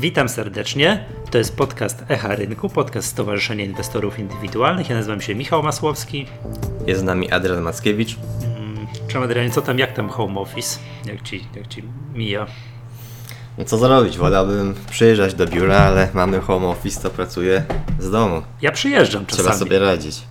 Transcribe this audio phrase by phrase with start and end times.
[0.00, 1.04] Witam serdecznie.
[1.30, 4.88] To jest podcast Echa Rynku, podcast Stowarzyszenia Inwestorów Indywidualnych.
[4.90, 6.26] Ja nazywam się Michał Masłowski.
[6.86, 8.16] Jest z nami Adrian Mackiewicz.
[9.08, 10.78] Cześć Adrianie, co tam, jak tam home office?
[11.04, 11.82] Jak ci, jak ci
[12.14, 12.46] mija?
[13.58, 14.18] No co zrobić?
[14.18, 17.64] Wolałbym przyjeżdżać do biura, ale mamy home office, to pracuję
[17.98, 18.42] z domu.
[18.62, 19.48] Ja przyjeżdżam czasami.
[19.48, 20.22] Trzeba sobie radzić.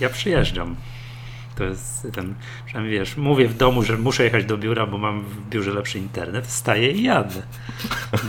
[0.00, 0.76] Ja przyjeżdżam.
[1.56, 2.34] To jest ten,
[2.66, 5.98] przynajmniej wiesz, mówię w domu, że muszę jechać do biura, bo mam w biurze lepszy
[5.98, 7.42] internet, wstaję i jadę.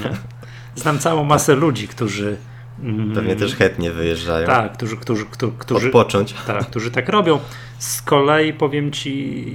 [0.03, 0.11] Nie?
[0.75, 2.38] Znam całą masę ludzi, którzy.
[2.84, 4.48] mm, Pewnie też chętnie wyjeżdżają.
[4.48, 6.34] Tak, którzy, którzy, którzy, którzy, Odpocząć.
[6.47, 7.39] Tak, którzy tak robią.
[7.80, 9.45] Z kolei powiem ci,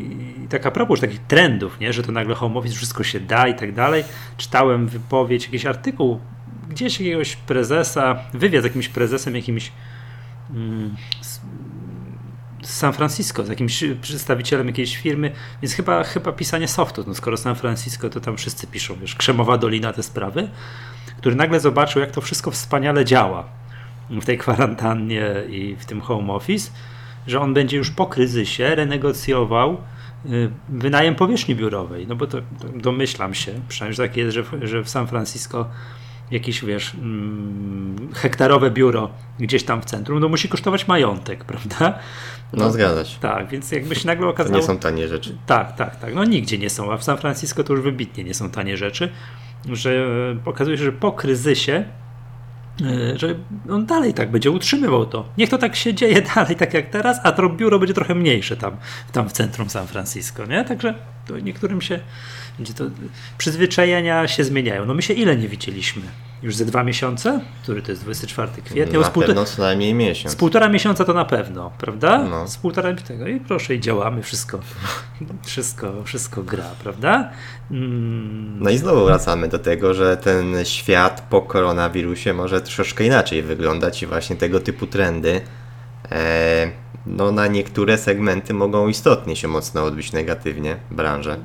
[0.48, 1.92] tak a propos takich trendów, nie?
[1.92, 4.05] że to nagle home office wszystko się da i tak dalej.
[4.37, 6.20] Czytałem wypowiedź, jakiś artykuł
[6.69, 9.73] gdzieś jakiegoś prezesa, wywiad z jakimś prezesem, jakimś
[10.51, 11.41] mm, z,
[12.62, 17.37] z San Francisco, z jakimś przedstawicielem jakiejś firmy, więc chyba, chyba pisanie softu, no skoro
[17.37, 20.48] San Francisco, to tam wszyscy piszą, wiesz, krzemowa dolina, te sprawy,
[21.16, 23.45] który nagle zobaczył, jak to wszystko wspaniale działa
[24.11, 26.70] w tej kwarantannie i w tym home office,
[27.27, 29.77] że on będzie już po kryzysie renegocjował
[30.27, 32.06] y, wynajem powierzchni biurowej.
[32.06, 35.67] No bo to, to domyślam się, przynajmniej tak jest, że, że w San Francisco
[36.31, 41.98] jakieś, wiesz, mm, hektarowe biuro gdzieś tam w centrum, no musi kosztować majątek, prawda?
[42.53, 43.19] No, no zgadzać.
[43.20, 44.55] Tak, więc jakby się nagle okazało...
[44.55, 45.37] To nie są tanie rzeczy.
[45.47, 46.14] Tak, tak, tak.
[46.14, 49.09] No nigdzie nie są, a w San Francisco to już wybitnie nie są tanie rzeczy,
[49.72, 50.06] że
[50.45, 51.84] okazuje się, że po kryzysie
[52.83, 53.34] E, że
[53.70, 55.28] on dalej tak będzie utrzymywał to.
[55.39, 58.56] Niech to tak się dzieje dalej, tak jak teraz, a to biuro będzie trochę mniejsze
[58.56, 58.77] tam,
[59.12, 60.64] tam w centrum San Francisco, nie?
[60.64, 60.94] Także
[61.27, 62.00] to niektórym się
[62.59, 62.85] będzie to
[63.39, 64.87] przyzwyczajenia się zmieniają.
[64.87, 66.03] No my się ile nie widzieliśmy?
[66.43, 67.41] Już ze dwa miesiące?
[67.62, 69.01] Który to jest 24 kwietnia?
[69.01, 70.33] Na pewno co najmniej miesiąc.
[70.33, 72.19] Z półtora miesiąca to na pewno, prawda?
[72.19, 72.49] No.
[72.49, 74.61] Z półtora tego i proszę i działamy, wszystko,
[75.45, 77.31] wszystko, wszystko gra, prawda?
[77.71, 78.57] Mm.
[78.61, 84.03] No i znowu wracamy do tego, że ten świat po koronawirusie może troszeczkę inaczej wyglądać
[84.03, 85.41] i właśnie tego typu trendy
[86.12, 86.71] e,
[87.07, 91.37] no na niektóre segmenty mogą istotnie się mocno odbić negatywnie branże.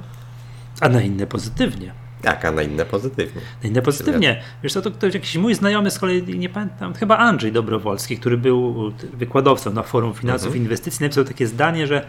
[0.81, 1.93] A na inne pozytywnie.
[2.21, 3.41] Tak, a na inne pozytywnie.
[3.63, 4.41] Na inne pozytywnie.
[4.63, 8.37] Wiesz co, to ktoś, jakiś mój znajomy z kolei, nie pamiętam, chyba Andrzej Dobrowolski, który
[8.37, 10.63] był wykładowcą na Forum Finansów mhm.
[10.63, 12.07] Inwestycji, napisał takie zdanie, że,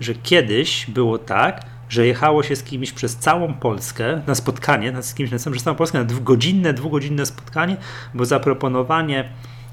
[0.00, 5.14] że kiedyś było tak, że jechało się z kimś przez całą Polskę na spotkanie, z
[5.14, 7.76] kimś na przez całą Polskę, na dwugodzinne, dwugodzinne spotkanie,
[8.14, 9.28] bo zaproponowanie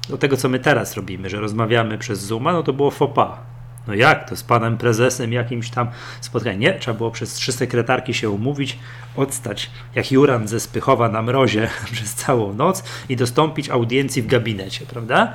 [0.08, 3.55] do tego, co my teraz robimy, że rozmawiamy przez Zooma, no to było FOPA.
[3.86, 5.88] No jak to z panem prezesem jakimś tam
[6.20, 6.58] spotkanie?
[6.58, 8.78] Nie, trzeba było przez trzy sekretarki się umówić,
[9.16, 14.86] odstać jak Juran ze Spychowa na mrozie przez całą noc i dostąpić audiencji w gabinecie,
[14.86, 15.34] prawda?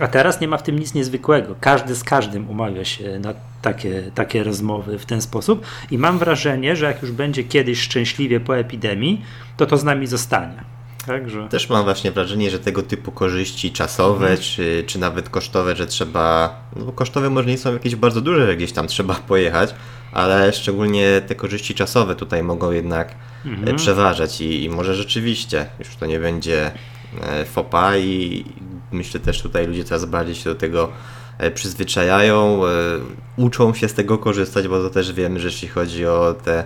[0.00, 1.54] A teraz nie ma w tym nic niezwykłego.
[1.60, 6.76] Każdy z każdym umawia się na takie, takie rozmowy w ten sposób i mam wrażenie,
[6.76, 9.22] że jak już będzie kiedyś szczęśliwie po epidemii,
[9.56, 10.75] to to z nami zostanie.
[11.06, 11.48] Także...
[11.48, 14.38] Też mam właśnie wrażenie, że tego typu korzyści czasowe, mhm.
[14.40, 18.46] czy, czy nawet kosztowe, że trzeba, no bo kosztowe może nie są jakieś bardzo duże,
[18.46, 19.74] że gdzieś tam trzeba pojechać,
[20.12, 23.14] ale szczególnie te korzyści czasowe tutaj mogą jednak
[23.46, 23.76] e, mhm.
[23.76, 26.70] przeważać i, i może rzeczywiście już to nie będzie
[27.22, 28.44] e, fopa i
[28.92, 30.88] myślę też tutaj ludzie coraz bardziej się do tego
[31.38, 32.60] e, przyzwyczajają,
[33.36, 36.64] uczą się z tego korzystać, bo to też wiemy, że jeśli chodzi o te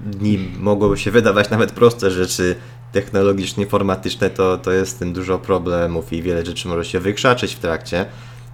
[0.00, 2.56] dni, mogłoby się wydawać nawet proste rzeczy
[2.92, 7.54] technologiczne, informatyczne, to, to jest z tym dużo problemów i wiele rzeczy może się wykrzaczyć
[7.54, 8.06] w trakcie.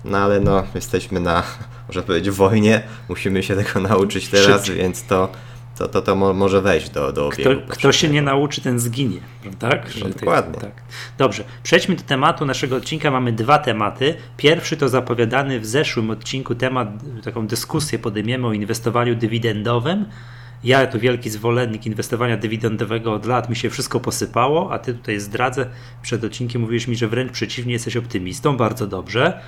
[0.05, 1.43] No ale no, jesteśmy na,
[1.89, 5.29] można powiedzieć, wojnie, musimy się tego nauczyć teraz, więc to,
[5.79, 7.63] to, to, to może wejść do, do obiegu.
[7.63, 9.21] Kto, kto się nie nauczy, ten zginie,
[9.59, 9.91] tak?
[10.01, 10.61] No, dokładnie.
[10.61, 10.83] Tak.
[11.19, 13.11] Dobrze, przejdźmy do tematu naszego odcinka.
[13.11, 14.15] Mamy dwa tematy.
[14.37, 16.89] Pierwszy to zapowiadany w zeszłym odcinku temat,
[17.25, 20.07] taką dyskusję podejmiemy o inwestowaniu dywidendowym.
[20.65, 25.21] Ja tu wielki zwolennik inwestowania dywidendowego od lat, mi się wszystko posypało, a ty tutaj
[25.21, 25.67] zdradzę,
[26.03, 29.41] przed odcinkiem mówiłeś mi, że wręcz przeciwnie, jesteś optymistą, bardzo dobrze.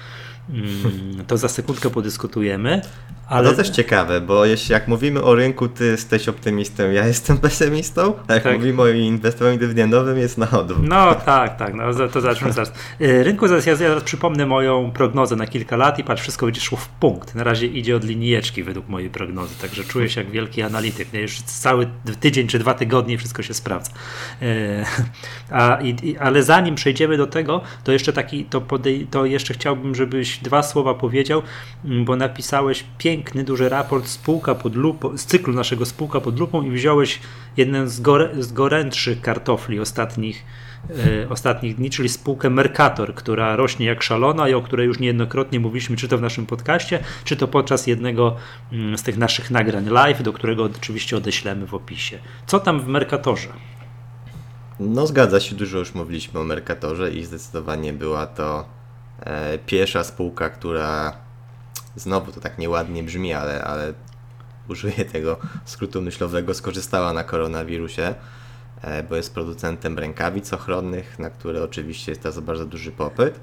[0.51, 2.83] Mm, to za sekundkę podyskutujemy.
[3.29, 7.39] Ale to też ciekawe, bo jeśli jak mówimy o rynku, ty jesteś optymistą, ja jestem
[7.39, 8.57] pesymistą, a jak tak.
[8.57, 10.89] mówimy o inwestowaniu dywidendowym, jest na odwrót.
[10.89, 12.73] No tak, tak, no to zacznę zaraz.
[13.01, 16.61] Y, rynku zaraz, ja zaraz przypomnę moją prognozę na kilka lat i patrz, wszystko będzie
[16.61, 17.35] szło w punkt.
[17.35, 21.13] Na razie idzie od linijeczki według mojej prognozy, także czuję się jak wielki analityk.
[21.13, 21.21] Nie?
[21.21, 21.89] Już cały
[22.21, 23.91] tydzień czy dwa tygodnie wszystko się sprawdza.
[24.43, 24.85] Y,
[25.51, 29.95] a, i, ale zanim przejdziemy do tego, to jeszcze taki, to, podej, to jeszcze chciałbym,
[29.95, 31.43] żebyś dwa słowa powiedział,
[31.85, 32.85] mm, bo napisałeś
[33.15, 37.21] piękny, duży raport spółka pod lupą, z cyklu naszego spółka pod lupą i wziąłeś
[37.57, 40.45] jeden z, gore, z gorętszych kartofli ostatnich,
[40.91, 45.61] e, ostatnich dni, czyli spółkę Mercator, która rośnie jak szalona i o której już niejednokrotnie
[45.61, 48.37] mówiliśmy, czy to w naszym podcaście, czy to podczas jednego
[48.73, 52.19] mm, z tych naszych nagrań live, do którego oczywiście odeślemy w opisie.
[52.47, 53.49] Co tam w Mercatorze?
[54.81, 58.65] No zgadza się, dużo już mówiliśmy o Mercatorze i zdecydowanie była to
[59.21, 61.24] e, pierwsza spółka, która
[61.97, 63.95] znowu to tak nieładnie brzmi, ale, ale
[64.69, 68.15] użyję tego skrótu myślowego, skorzystała na koronawirusie,
[68.83, 73.41] e, bo jest producentem rękawic ochronnych, na które oczywiście jest teraz bardzo duży popyt.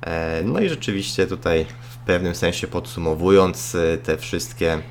[0.00, 4.82] E, no i rzeczywiście tutaj w pewnym sensie podsumowując e, te wszystkie,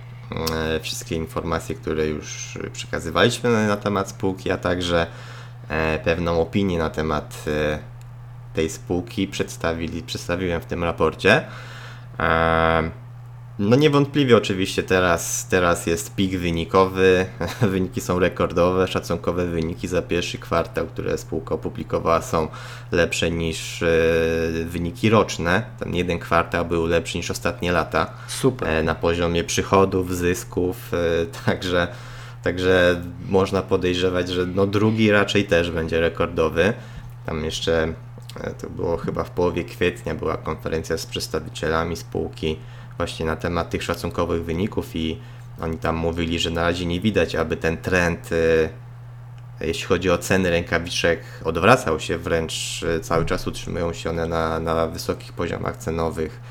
[0.82, 5.08] wszystkie informacje, które już przekazywaliśmy na temat spółki, a także
[6.04, 7.44] pewną opinię na temat
[8.54, 11.44] tej spółki przedstawili, przedstawiłem w tym raporcie.
[13.60, 17.26] No niewątpliwie oczywiście teraz, teraz jest pik wynikowy,
[17.62, 22.48] wyniki są rekordowe, szacunkowe wyniki za pierwszy kwartał, które spółka opublikowała są
[22.92, 23.88] lepsze niż e,
[24.66, 25.64] wyniki roczne.
[25.80, 28.14] Ten jeden kwartał był lepszy niż ostatnie lata.
[28.28, 28.70] Super.
[28.70, 31.88] E, na poziomie przychodów, zysków, e, także,
[32.44, 36.74] także można podejrzewać, że no drugi raczej też będzie rekordowy.
[37.26, 37.94] Tam jeszcze
[38.62, 42.58] to było chyba w połowie kwietnia była konferencja z przedstawicielami spółki
[42.98, 45.20] właśnie na temat tych szacunkowych wyników i
[45.62, 48.70] oni tam mówili, że na razie nie widać, aby ten trend, y,
[49.62, 54.60] jeśli chodzi o ceny rękawiczek, odwracał się, wręcz y, cały czas utrzymują się one na,
[54.60, 56.42] na wysokich poziomach cenowych.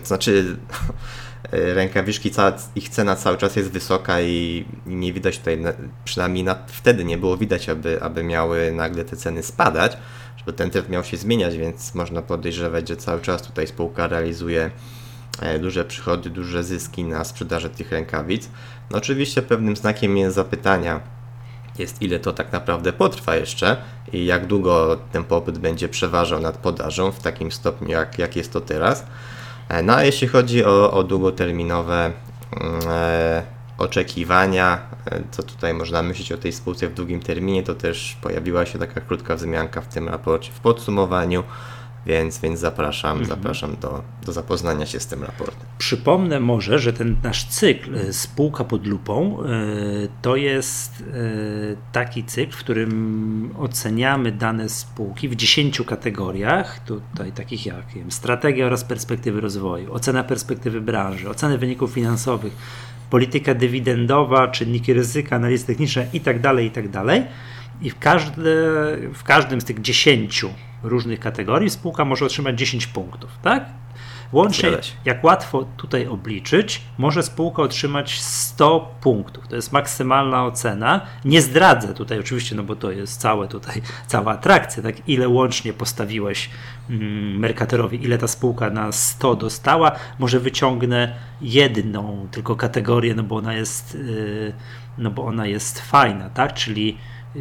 [0.00, 0.56] To znaczy,
[1.52, 2.30] rękawiczki,
[2.76, 5.58] ich cena cały czas jest wysoka i nie widać tutaj,
[6.04, 9.96] przynajmniej na, wtedy nie było widać, aby, aby miały nagle te ceny spadać,
[10.38, 14.70] żeby ten trend miał się zmieniać, więc można podejrzewać, że cały czas tutaj spółka realizuje
[15.60, 18.48] duże przychody, duże zyski na sprzedaży tych rękawic.
[18.90, 21.00] No oczywiście pewnym znakiem jest zapytania
[21.78, 23.76] jest ile to tak naprawdę potrwa jeszcze
[24.12, 28.52] i jak długo ten popyt będzie przeważał nad podażą w takim stopniu jak, jak jest
[28.52, 29.06] to teraz.
[29.68, 32.12] E, no a jeśli chodzi o, o długoterminowe
[32.60, 33.42] mm, e,
[33.78, 34.78] oczekiwania,
[35.10, 38.78] e, co tutaj można myśleć o tej spółce w długim terminie, to też pojawiła się
[38.78, 41.42] taka krótka wzmianka w tym raporcie w podsumowaniu.
[42.08, 43.28] Więc, więc zapraszam, mhm.
[43.28, 45.66] zapraszam do, do zapoznania się z tym raportem.
[45.78, 49.46] Przypomnę może, że ten nasz cykl e, Spółka pod lupą e,
[50.22, 51.04] to jest e,
[51.92, 58.66] taki cykl, w którym oceniamy dane spółki w 10 kategoriach, tutaj takich jak wiem, strategia
[58.66, 62.52] oraz perspektywy rozwoju, ocena perspektywy branży, oceny wyników finansowych,
[63.10, 67.26] polityka dywidendowa, czynniki ryzyka, analizy techniczne itd., tak itd.
[67.80, 68.42] I w, każde,
[69.14, 70.44] w każdym z tych 10
[70.82, 73.64] różnych kategorii, spółka może otrzymać 10 punktów, tak?
[74.32, 74.70] Łącznie,
[75.04, 79.48] jak łatwo tutaj obliczyć, może spółka otrzymać 100 punktów.
[79.48, 81.06] To jest maksymalna ocena.
[81.24, 85.08] Nie zdradzę tutaj oczywiście, no bo to jest całe tutaj, cała atrakcja, tak?
[85.08, 86.50] Ile łącznie postawiłeś
[86.90, 89.92] mm, Mercaterowi, ile ta spółka na 100 dostała.
[90.18, 94.52] Może wyciągnę jedną tylko kategorię, no bo ona jest, yy,
[94.98, 96.54] no bo ona jest fajna, tak?
[96.54, 96.98] Czyli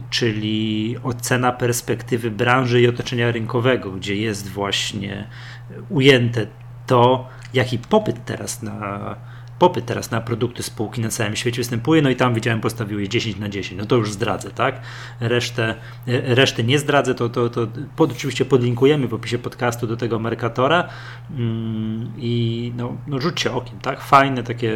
[0.10, 5.28] czyli ocena perspektywy branży i otoczenia rynkowego, gdzie jest właśnie
[5.90, 6.48] ujęte
[6.88, 9.16] to, jaki popyt teraz na
[9.60, 13.38] popyt teraz na produkty spółki na całym świecie występuje, no i tam widziałem postawiły 10
[13.38, 14.82] na 10, no to już zdradzę, tak?
[15.20, 15.76] Resztę,
[16.08, 20.90] resztę nie zdradzę, to, to, to pod, oczywiście podlinkujemy w opisie podcastu do tego Mercatora
[21.32, 24.02] mm, i no, no rzućcie okiem, tak?
[24.02, 24.74] Fajne takie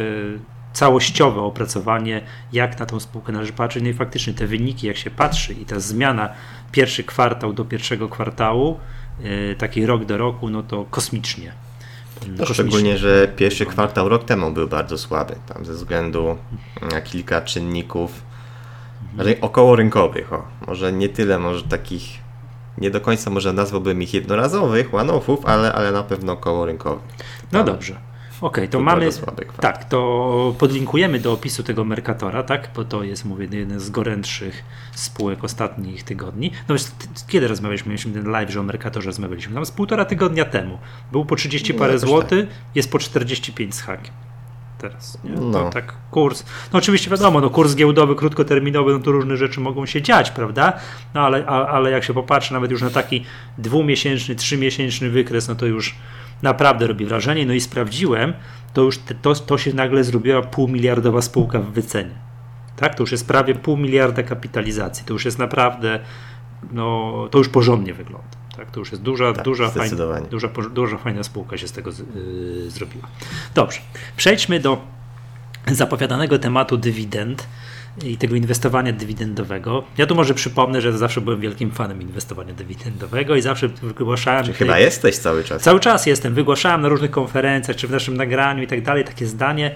[0.72, 2.20] całościowe opracowanie,
[2.52, 3.82] jak na tą spółkę należy patrzeć.
[3.82, 6.28] No i faktycznie te wyniki, jak się patrzy i ta zmiana
[6.72, 8.78] pierwszy kwartał do pierwszego kwartału,
[9.20, 11.52] yy, taki rok do roku, no to kosmicznie.
[12.38, 16.36] No, szczególnie, że pierwszy kwartał rok temu był bardzo słaby, tam ze względu
[16.92, 18.22] na kilka czynników
[19.18, 19.36] mhm.
[19.40, 20.42] około rynkowych, o.
[20.66, 22.18] może nie tyle, może takich,
[22.78, 27.02] nie do końca może nazwałbym ich jednorazowych, one-offów, ale, ale na pewno około rynkowych.
[27.52, 28.11] No dobrze.
[28.42, 29.08] Okej, okay, to, to mamy.
[29.60, 32.70] Tak, to podlinkujemy do opisu tego Mercatora, tak?
[32.76, 36.50] Bo to jest, mówię, jeden z gorętszych spółek ostatnich tygodni.
[36.68, 36.84] No wiesz,
[37.28, 37.88] kiedy rozmawialiśmy?
[37.88, 39.54] Mieliśmy ten live, że o Mercatorze rozmawialiśmy.
[39.54, 40.78] Tam z półtora tygodnia temu.
[41.12, 42.58] Był po 30 parę złotych, tak.
[42.74, 44.14] jest po 45 z hakiem
[44.82, 45.18] teraz.
[45.24, 45.30] Nie?
[45.30, 45.70] No.
[45.70, 46.44] tak kurs.
[46.72, 50.72] No oczywiście wiadomo, no kurs giełdowy, krótkoterminowy, no to różne rzeczy mogą się dziać, prawda?
[51.14, 53.24] No ale, a, ale jak się popatrzy nawet już na taki
[53.58, 55.94] dwumiesięczny, trzymiesięczny wykres, no to już
[56.42, 57.46] naprawdę robi wrażenie.
[57.46, 58.32] No i sprawdziłem,
[58.72, 62.14] to już te, to, to się nagle zrobiła półmiliardowa spółka w wycenie.
[62.76, 65.04] Tak, to już jest prawie pół miliarda kapitalizacji.
[65.04, 66.00] To już jest naprawdę,
[66.72, 68.28] no to już porządnie wygląda.
[68.56, 69.96] Tak, to już jest duża, tak, duża, fajna,
[70.30, 73.08] duża, duża fajna spółka się z tego z, yy, zrobiła.
[73.54, 73.80] Dobrze,
[74.16, 74.80] przejdźmy do
[75.66, 77.46] zapowiadanego tematu dywidend
[78.04, 79.84] i tego inwestowania dywidendowego.
[79.98, 84.44] Ja tu może przypomnę, że zawsze byłem wielkim fanem inwestowania dywidendowego i zawsze wygłaszałem.
[84.44, 85.62] Czy chyba jesteś cały czas?
[85.62, 86.34] Cały czas jestem.
[86.34, 89.74] Wygłaszałem na różnych konferencjach, czy w naszym nagraniu i tak dalej takie zdanie,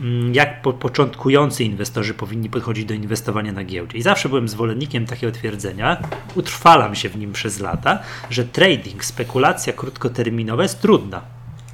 [0.00, 3.98] mm, jak po, początkujący inwestorzy powinni podchodzić do inwestowania na giełdzie.
[3.98, 5.96] I zawsze byłem zwolennikiem takiego twierdzenia,
[6.34, 7.98] utrwalam się w nim przez lata,
[8.30, 11.22] że trading, spekulacja krótkoterminowa jest trudna.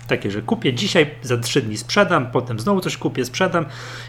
[0.08, 3.64] Takie, że kupię dzisiaj, za trzy dni sprzedam, potem znowu coś kupię, sprzedam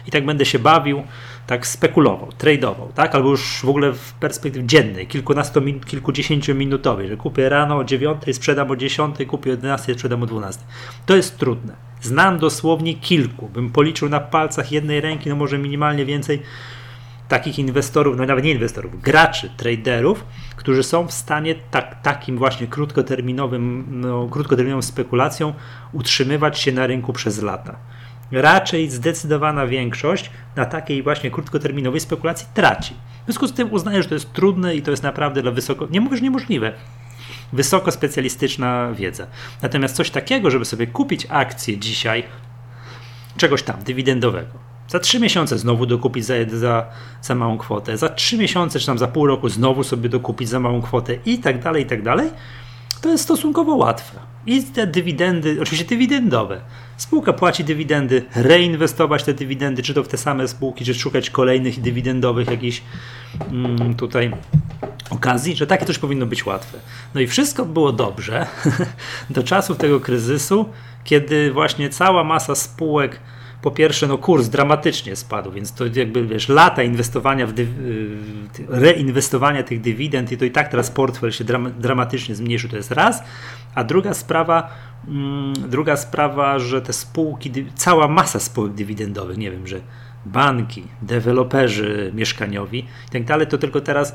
[0.06, 1.02] i tak będę się bawił,
[1.46, 3.14] tak spekulował, tradował, tak?
[3.14, 8.70] Albo już w ogóle w perspektywie dziennej, kilkunasto, kilkudziesięciominutowej, że kupię rano o dziewiątej, sprzedam
[8.70, 10.62] o dziesiątej, kupię o 11, sprzedam o 12.
[11.06, 11.74] To jest trudne.
[12.00, 16.42] Znam dosłownie kilku, bym policzył na palcach jednej ręki, no może minimalnie więcej
[17.30, 20.24] takich inwestorów, no nawet nie inwestorów, graczy, traderów,
[20.56, 25.54] którzy są w stanie tak, takim właśnie krótkoterminowym, no, krótkoterminową spekulacją
[25.92, 27.76] utrzymywać się na rynku przez lata.
[28.32, 32.94] Raczej zdecydowana większość na takiej właśnie krótkoterminowej spekulacji traci.
[33.22, 35.88] W związku z tym uznaję, że to jest trudne i to jest naprawdę dla wysoko,
[35.90, 36.72] nie mówię, że niemożliwe,
[37.52, 39.26] wysoko specjalistyczna wiedza.
[39.62, 42.24] Natomiast coś takiego, żeby sobie kupić akcję dzisiaj,
[43.36, 44.58] czegoś tam dywidendowego,
[44.88, 46.86] za trzy miesiące znowu dokupić za, za,
[47.22, 50.60] za małą kwotę, za trzy miesiące czy tam za pół roku znowu sobie dokupić za
[50.60, 52.30] małą kwotę i tak dalej, i tak dalej,
[53.00, 54.29] to jest stosunkowo łatwe.
[54.46, 56.60] I te dywidendy, oczywiście dywidendowe.
[56.96, 61.80] Spółka płaci dywidendy, reinwestować te dywidendy, czy to w te same spółki, czy szukać kolejnych
[61.80, 62.82] dywidendowych jakichś
[63.50, 64.32] mm, tutaj
[65.10, 66.78] okazji, że takie coś powinno być łatwe.
[67.14, 68.46] No i wszystko było dobrze
[69.30, 70.68] do czasów tego kryzysu,
[71.04, 73.20] kiedy właśnie cała masa spółek
[73.62, 77.52] po pierwsze, no kurs dramatycznie spadł, więc to jakby wiesz, lata inwestowania w
[78.68, 82.90] reinwestowania tych dywidend i to i tak teraz portfel się dram dramatycznie zmniejszył, to jest
[82.90, 83.22] raz.
[83.74, 84.70] A druga sprawa,
[85.08, 89.80] mm, druga sprawa, że te spółki, cała masa spółek dywidendowych, nie wiem, że
[90.26, 94.14] banki, deweloperzy mieszkaniowi i tak dalej, to tylko teraz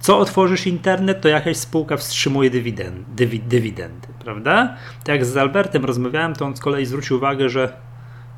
[0.00, 4.76] co otworzysz internet, to jakaś spółka wstrzymuje dywidendy, dywidendy, prawda?
[4.98, 7.91] Tak jak z Albertem rozmawiałem, to on z kolei zwrócił uwagę, że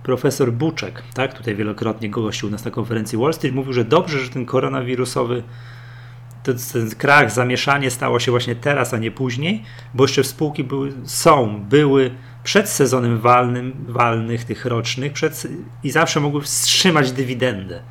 [0.05, 4.31] profesor Buczek, tak, tutaj wielokrotnie gościł nas na konferencji Wall Street, mówił, że dobrze, że
[4.31, 5.43] ten koronawirusowy
[6.43, 9.63] ten, ten krach, zamieszanie stało się właśnie teraz, a nie później,
[9.95, 12.11] bo jeszcze spółki były, są, były
[12.45, 15.47] przed sezonem walnym, walnych, tych rocznych, przed,
[15.85, 17.83] i zawsze mogły wstrzymać dywidendę.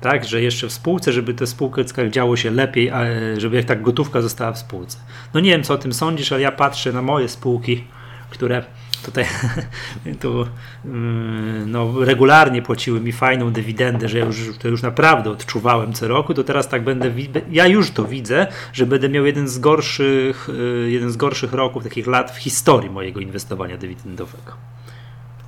[0.00, 2.92] Tak, że jeszcze w spółce, żeby te spółkę działo się lepiej,
[3.38, 4.98] żeby jak tak gotówka została w spółce.
[5.34, 7.84] No nie wiem, co o tym sądzisz, ale ja patrzę na moje spółki,
[8.30, 8.64] które
[9.02, 9.24] tutaj
[10.20, 10.46] tu,
[10.84, 16.08] mm, no, regularnie płaciły mi fajną dywidendę, że ja już, to już naprawdę odczuwałem co
[16.08, 17.12] roku, to teraz tak będę,
[17.50, 21.84] ja już to widzę, że będę miał jeden z gorszych, y, jeden z gorszych roków,
[21.84, 24.52] takich lat w historii mojego inwestowania dywidendowego.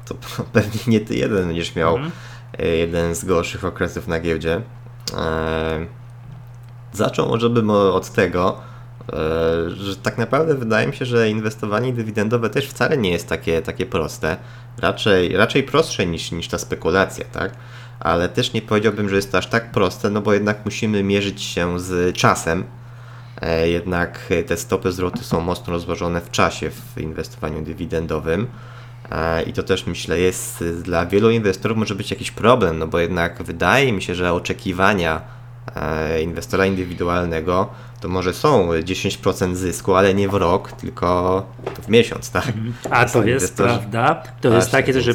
[0.04, 0.14] To
[0.52, 2.12] pewnie nie ty jeden będziesz miał mhm.
[2.61, 4.62] Y, jeden z gorszych okresów na giełdzie.
[5.16, 5.87] Eee,
[6.92, 8.72] zaczął może bym od tego, E,
[9.76, 13.87] że tak naprawdę wydaje mi się, że inwestowanie dywidendowe też wcale nie jest takie, takie
[13.87, 14.37] proste.
[14.78, 17.52] Raczej, raczej prostsze niż, niż ta spekulacja, tak?
[18.00, 21.42] Ale też nie powiedziałbym, że jest to aż tak proste, no bo jednak musimy mierzyć
[21.42, 22.64] się z czasem.
[23.40, 28.47] E, jednak te stopy zwrotu są mocno rozłożone w czasie w inwestowaniu dywidendowym.
[29.11, 32.99] E, I to też myślę jest dla wielu inwestorów może być jakiś problem, no bo
[32.99, 35.21] jednak wydaje mi się, że oczekiwania
[36.23, 37.69] inwestora indywidualnego
[38.02, 41.47] to może są 10% zysku, ale nie w rok, tylko
[41.82, 42.47] w miesiąc, tak?
[42.47, 42.75] Mhm.
[42.90, 44.23] A to jest prawda.
[44.40, 45.14] To jest takie, że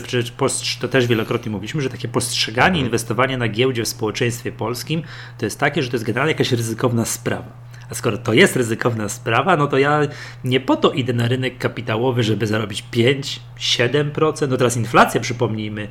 [0.79, 2.85] to też wielokrotnie mówiliśmy, że takie postrzeganie mhm.
[2.85, 5.03] inwestowania na giełdzie w społeczeństwie polskim
[5.37, 7.67] to jest takie, że to jest generalnie jakaś ryzykowna sprawa.
[7.91, 10.01] A skoro to jest ryzykowna sprawa, no to ja
[10.43, 14.49] nie po to idę na rynek kapitałowy, żeby zarobić 5, 7%.
[14.49, 15.87] No teraz inflacja, przypomnijmy,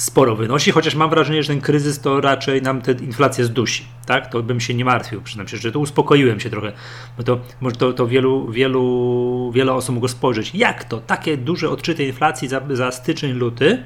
[0.00, 3.84] sporo wynosi, chociaż mam wrażenie, że ten kryzys to raczej nam tę inflację zdusi.
[4.06, 4.30] Tak?
[4.30, 6.72] To bym się nie martwił, przynajmniej, że to uspokoiłem się trochę,
[7.16, 11.70] bo to, może to, to wielu, wielu, wiele osób mogło spojrzeć, jak to, takie duże
[11.70, 13.84] odczyty inflacji za, za styczeń, luty,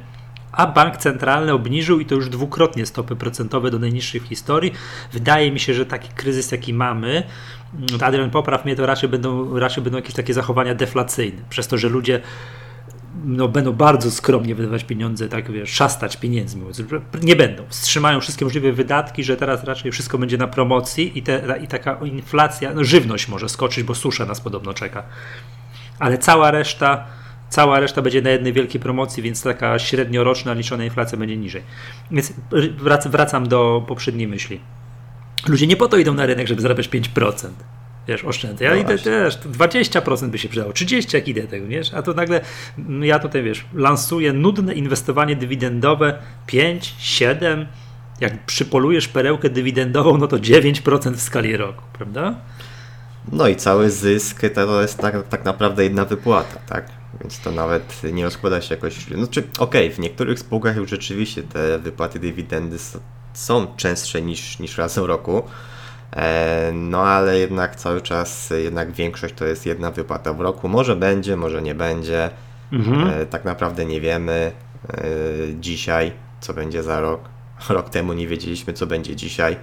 [0.53, 4.73] a bank centralny obniżył i to już dwukrotnie stopy procentowe do najniższych w historii.
[5.13, 7.23] Wydaje mi się, że taki kryzys, jaki mamy,
[8.01, 11.89] Adrian, popraw mnie, to raczej będą, raczej będą jakieś takie zachowania deflacyjne, przez to, że
[11.89, 12.21] ludzie
[13.25, 16.63] no, będą bardzo skromnie wydawać pieniądze, tak wiesz, szastać pieniędzmi.
[17.23, 17.63] Nie będą.
[17.69, 21.99] Wstrzymają wszystkie możliwe wydatki, że teraz raczej wszystko będzie na promocji i, te, i taka
[22.05, 25.03] inflacja, no żywność może skoczyć, bo susza nas podobno czeka.
[25.99, 27.07] Ale cała reszta,
[27.49, 31.63] cała reszta będzie na jednej wielkiej promocji, więc taka średnioroczna liczona inflacja będzie niżej.
[32.11, 32.33] Więc
[33.07, 34.61] wracam do poprzedniej myśli.
[35.49, 37.49] Ludzie nie po to idą na rynek, żeby zarabiać 5%
[38.09, 38.65] wiesz, oszczędzę.
[38.65, 42.15] Ja no idę też, 20% by się przydało, 30 jak idę tego, wiesz, a to
[42.15, 42.41] nagle
[42.79, 47.67] mm, ja tutaj, wiesz, lansuję nudne inwestowanie dywidendowe 5, 7,
[48.21, 52.35] jak przypolujesz perełkę dywidendową, no to 9% w skali roku, prawda?
[53.33, 56.89] No i cały zysk to jest tak, tak naprawdę jedna wypłata, tak?
[57.21, 59.07] Więc to nawet nie rozkłada się jakoś.
[59.17, 62.77] No czy okej, okay, w niektórych spółkach już rzeczywiście te wypłaty dywidendy
[63.35, 65.43] są częstsze niż, niż raz w roku.
[66.15, 70.69] E, no ale jednak cały czas, jednak większość to jest jedna wypłata w roku.
[70.69, 72.31] Może będzie, może nie będzie.
[72.73, 73.09] Mhm.
[73.09, 74.53] E, tak naprawdę nie wiemy
[74.89, 75.03] e,
[75.61, 77.21] dzisiaj, co będzie za rok.
[77.69, 79.57] Rok temu nie wiedzieliśmy, co będzie dzisiaj.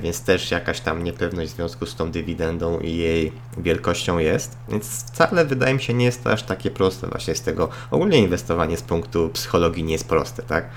[0.00, 4.58] Więc też jakaś tam niepewność w związku z tą dywidendą i jej wielkością jest.
[4.68, 7.68] Więc wcale wydaje mi się nie jest to aż takie proste właśnie z tego.
[7.90, 10.68] Ogólnie inwestowanie z punktu psychologii nie jest proste, tak?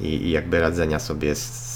[0.00, 1.67] I, i jakby radzenia sobie z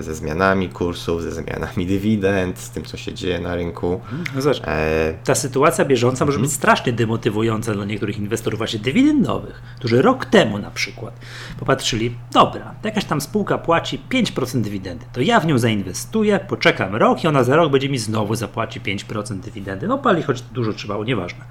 [0.00, 4.00] ze zmianami kursów, ze zmianami dywidend, z tym, co się dzieje na rynku.
[4.34, 5.14] No zobacz, e...
[5.24, 6.56] Ta sytuacja bieżąca może być mhm.
[6.56, 11.14] strasznie demotywująca dla niektórych inwestorów właśnie dywidendowych, którzy rok temu na przykład
[11.58, 17.24] popatrzyli, dobra, jakaś tam spółka płaci 5% dywidendy, to ja w nią zainwestuję, poczekam rok
[17.24, 19.88] i ona za rok będzie mi znowu zapłaci 5% dywidendy.
[19.88, 21.44] No pali choć dużo trzymało, nieważne.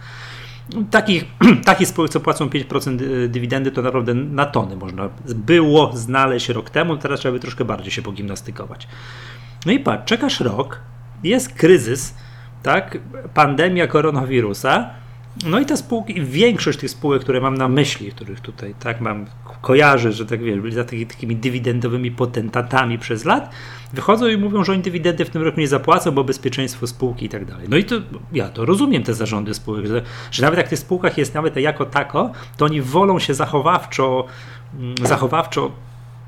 [0.91, 1.25] Takich,
[1.65, 6.69] takich spółek, co płacą 5% y, dywidendy, to naprawdę na tony można było znaleźć rok
[6.69, 8.87] temu, teraz trzeba by troszkę bardziej się pogimnastykować.
[9.65, 10.79] No i patrz, czekasz rok,
[11.23, 12.15] jest kryzys,
[12.63, 12.97] tak,
[13.33, 14.89] pandemia koronawirusa,
[15.45, 19.25] no i te spółki, większość tych spółek, które mam na myśli, których tutaj tak mam,
[19.61, 23.50] kojarzę, że tak wiesz, byli za takimi, takimi dywidendowymi potentatami przez lat,
[23.93, 27.29] wychodzą i mówią, że oni dywidendy w tym roku nie zapłacą, bo bezpieczeństwo spółki i
[27.29, 27.67] tak dalej.
[27.69, 27.95] No i to
[28.33, 31.55] ja to rozumiem te zarządy spółek, że, że nawet jak w tych spółkach jest nawet
[31.55, 34.25] jako tako, to oni wolą się zachowawczo,
[34.79, 35.71] mm, zachowawczo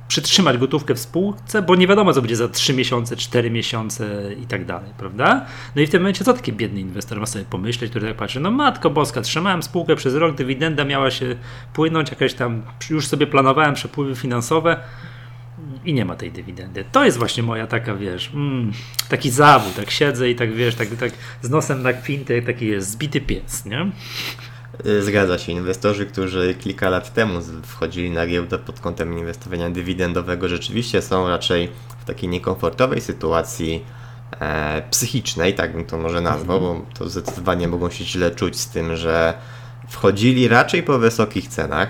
[0.07, 4.48] przytrzymać gotówkę w spółce, bo nie wiadomo, co będzie za 3 miesiące, 4 miesiące i
[4.48, 5.45] tak dalej, prawda?
[5.75, 8.39] No i w tym momencie co taki biedny inwestor ma sobie pomyśleć, który tak patrzy,
[8.39, 11.36] no matko boska, trzymałem spółkę przez rok, dywidenda miała się
[11.74, 14.79] płynąć, jakaś tam, już sobie planowałem przepływy finansowe
[15.86, 16.86] i nie ma tej dywidendy.
[16.91, 18.72] To jest właśnie moja taka, wiesz, mm,
[19.10, 22.89] taki zawód, tak siedzę i tak, wiesz, tak, tak z nosem na kwintę, taki jest
[22.89, 23.91] zbity pies, nie?
[24.86, 25.51] Y, zgadza się.
[25.51, 31.70] Inwestorzy, którzy kilka lat temu wchodzili na giełdę pod kątem inwestowania dywidendowego, rzeczywiście są raczej
[32.01, 33.86] w takiej niekomfortowej sytuacji
[34.39, 38.68] e, psychicznej, tak bym to może nazwał, bo to zdecydowanie mogą się źle czuć z
[38.68, 39.33] tym, że
[39.90, 41.90] wchodzili raczej po wysokich cenach,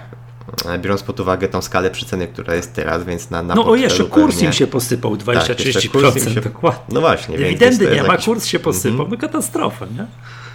[0.66, 3.76] e, biorąc pod uwagę tą skalę przyceny, która jest teraz, więc na, na No o
[3.76, 6.24] jeszcze kurs im się posypał 20-30%.
[6.24, 6.42] Tak, się...
[6.42, 6.84] dokładnie.
[6.90, 7.38] No właśnie.
[7.38, 9.12] Dywidendy nie ma, kurs się posypał, mm -hmm.
[9.12, 10.06] no katastrofa, nie?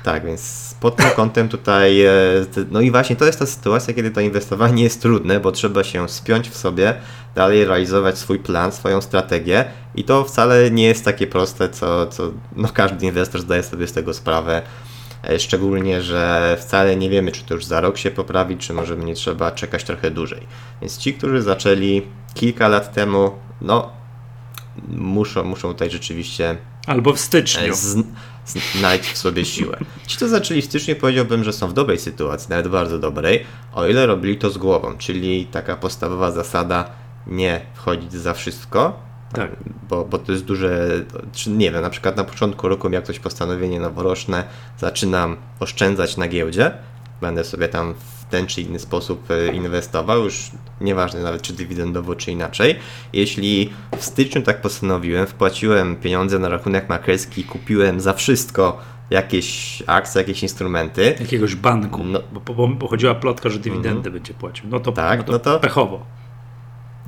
[0.09, 2.12] Tak, więc pod tym kątem tutaj, e,
[2.71, 6.09] no i właśnie to jest ta sytuacja, kiedy to inwestowanie jest trudne, bo trzeba się
[6.09, 6.94] spiąć w sobie,
[7.35, 12.31] dalej realizować swój plan, swoją strategię i to wcale nie jest takie proste, co, co
[12.57, 14.62] no każdy inwestor zdaje sobie z tego sprawę.
[15.29, 18.97] E, szczególnie, że wcale nie wiemy, czy to już za rok się poprawi, czy może
[18.97, 20.47] nie trzeba czekać trochę dłużej.
[20.81, 22.03] Więc ci, którzy zaczęli
[22.35, 23.92] kilka lat temu, no
[24.88, 26.57] muszą, muszą tutaj rzeczywiście.
[26.87, 27.75] Albo w styczniu.
[27.75, 27.97] Z,
[28.79, 29.79] znaleźć w sobie siłę.
[30.07, 33.87] Ci, co zaczęli w styczniu, powiedziałbym, że są w dobrej sytuacji, nawet bardzo dobrej, o
[33.87, 36.91] ile robili to z głową, czyli taka podstawowa zasada
[37.27, 39.51] nie wchodzić za wszystko, tak.
[39.89, 40.89] Bo, bo to jest duże,
[41.33, 44.45] czy nie wiem, na przykład na początku roku miał ktoś postanowienie noworoczne,
[44.79, 46.73] zaczynam oszczędzać na giełdzie,
[47.21, 47.95] będę sobie tam
[48.31, 52.77] ten czy inny sposób e, inwestował, już nieważne nawet czy dywidendowo, czy inaczej.
[53.12, 60.21] Jeśli w styczniu tak postanowiłem, wpłaciłem pieniądze na rachunek maklerski, kupiłem za wszystko jakieś akcje,
[60.21, 61.14] jakieś instrumenty.
[61.21, 64.12] Jakiegoś banku, no, bo, bo, bo chodziła plotka, że dywidendy mm -hmm.
[64.12, 64.69] będzie płacił.
[64.69, 66.17] No to, tak, no to, no to pechowo.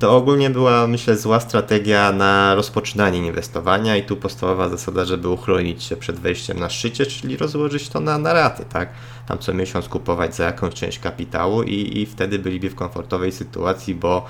[0.01, 5.83] To ogólnie była, myślę, zła strategia na rozpoczynanie inwestowania i tu podstawowa zasada, żeby uchronić
[5.83, 8.89] się przed wejściem na szczycie, czyli rozłożyć to na, na raty, tak?
[9.29, 13.95] Tam co miesiąc kupować za jakąś część kapitału i, i wtedy byliby w komfortowej sytuacji,
[13.95, 14.27] bo,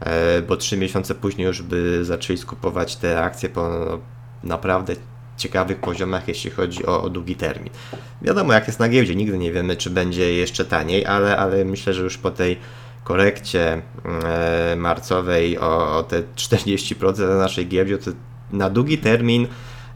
[0.00, 3.98] e, bo trzy miesiące później już by zaczęli skupować te akcje po no,
[4.44, 4.94] naprawdę
[5.36, 7.70] ciekawych poziomach, jeśli chodzi o, o, długi termin.
[8.22, 11.94] Wiadomo, jak jest na giełdzie, nigdy nie wiemy, czy będzie jeszcze taniej, ale, ale myślę,
[11.94, 12.56] że już po tej
[13.04, 13.82] korekcie
[14.24, 18.10] e, marcowej o, o te 40% na naszej giełdzie, to
[18.52, 19.46] na długi termin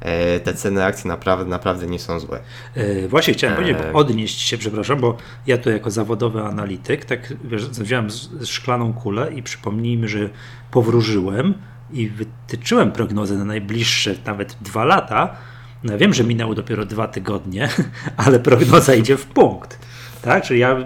[0.01, 2.41] e, te ceny akcji naprawdę, naprawdę nie są złe.
[2.75, 5.17] E, właśnie chciałem powiedzieć, odnieść się, przepraszam, bo
[5.47, 8.09] ja tu jako zawodowy analityk, tak wiesz, wziąłem
[8.45, 10.29] szklaną kulę i przypomnijmy, że
[10.71, 11.55] powróżyłem
[11.91, 15.37] i wytyczyłem prognozę na najbliższe nawet dwa lata.
[15.85, 17.69] No ja wiem, że minęło dopiero dwa tygodnie,
[18.27, 19.88] ale prognoza idzie w punkt.
[20.29, 20.45] Tak?
[20.45, 20.77] Czyli ja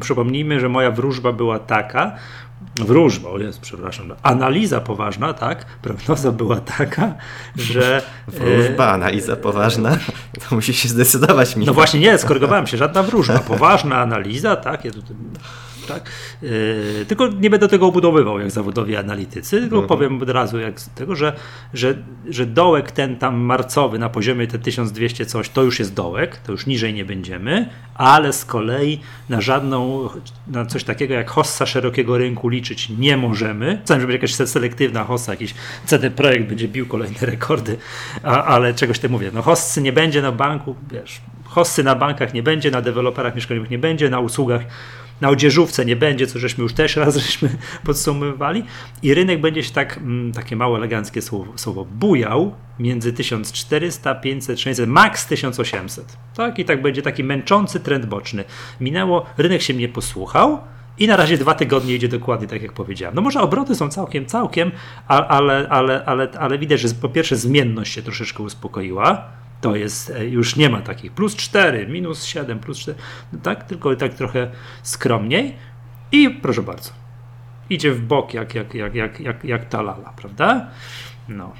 [0.00, 2.12] przypomnijmy, że moja wróżba była taka,
[2.76, 5.64] wróżba, o jest, przepraszam, analiza poważna, tak?
[5.82, 7.14] Prognoza była taka,
[7.56, 8.02] że.
[8.28, 9.96] Wróżba, analiza poważna,
[10.48, 11.56] to musi się zdecydować.
[11.56, 11.66] Michał.
[11.66, 14.84] No właśnie, nie, skorygowałem się, żadna wróżba, poważna analiza, tak?
[14.84, 15.16] Ja tutaj
[15.84, 16.10] Tak?
[16.42, 16.50] Yy,
[17.08, 19.88] tylko nie będę tego obudowywał jak zawodowi analitycy, tylko mhm.
[19.88, 21.32] powiem od razu jak tego, że,
[21.74, 21.94] że,
[22.28, 26.52] że dołek ten tam marcowy na poziomie te 1200 coś, to już jest dołek, to
[26.52, 30.08] już niżej nie będziemy, ale z kolei na żadną,
[30.46, 33.80] na coś takiego jak hossa szerokiego rynku liczyć nie możemy.
[33.84, 35.54] Chcę, żeby jakaś selektywna hossa, jakiś
[35.86, 37.76] CD Projekt będzie bił kolejne rekordy,
[38.22, 42.34] a, ale czegoś ty mówię, no hossy nie będzie na banku, wiesz, hossy na bankach
[42.34, 44.62] nie będzie, na deweloperach mieszkaniowych nie będzie, na usługach
[45.20, 48.64] na odzieżówce nie będzie, co żeśmy już też raz żeśmy podsumowywali
[49.02, 54.60] i rynek będzie się tak, mm, takie mało eleganckie słowo, słowo bujał między 1400, 500,
[54.60, 56.16] 600, max 1800.
[56.34, 56.58] Tak?
[56.58, 58.44] I tak będzie taki męczący trend boczny.
[58.80, 60.58] Minęło, rynek się mnie posłuchał,
[60.98, 63.14] i na razie dwa tygodnie idzie dokładnie tak, jak powiedziałem.
[63.14, 64.70] No może obroty są całkiem, całkiem,
[65.08, 69.24] ale, ale, ale, ale widać, że po pierwsze zmienność się troszeczkę uspokoiła
[69.64, 72.98] to jest, e, już nie ma takich plus 4, minus 7, plus 4,
[73.32, 74.50] no tak, tylko tak trochę
[74.82, 75.56] skromniej.
[76.12, 76.90] I proszę bardzo,
[77.70, 80.70] idzie w bok jak, jak, jak, jak, jak, jak ta lala, prawda?
[81.28, 81.52] No.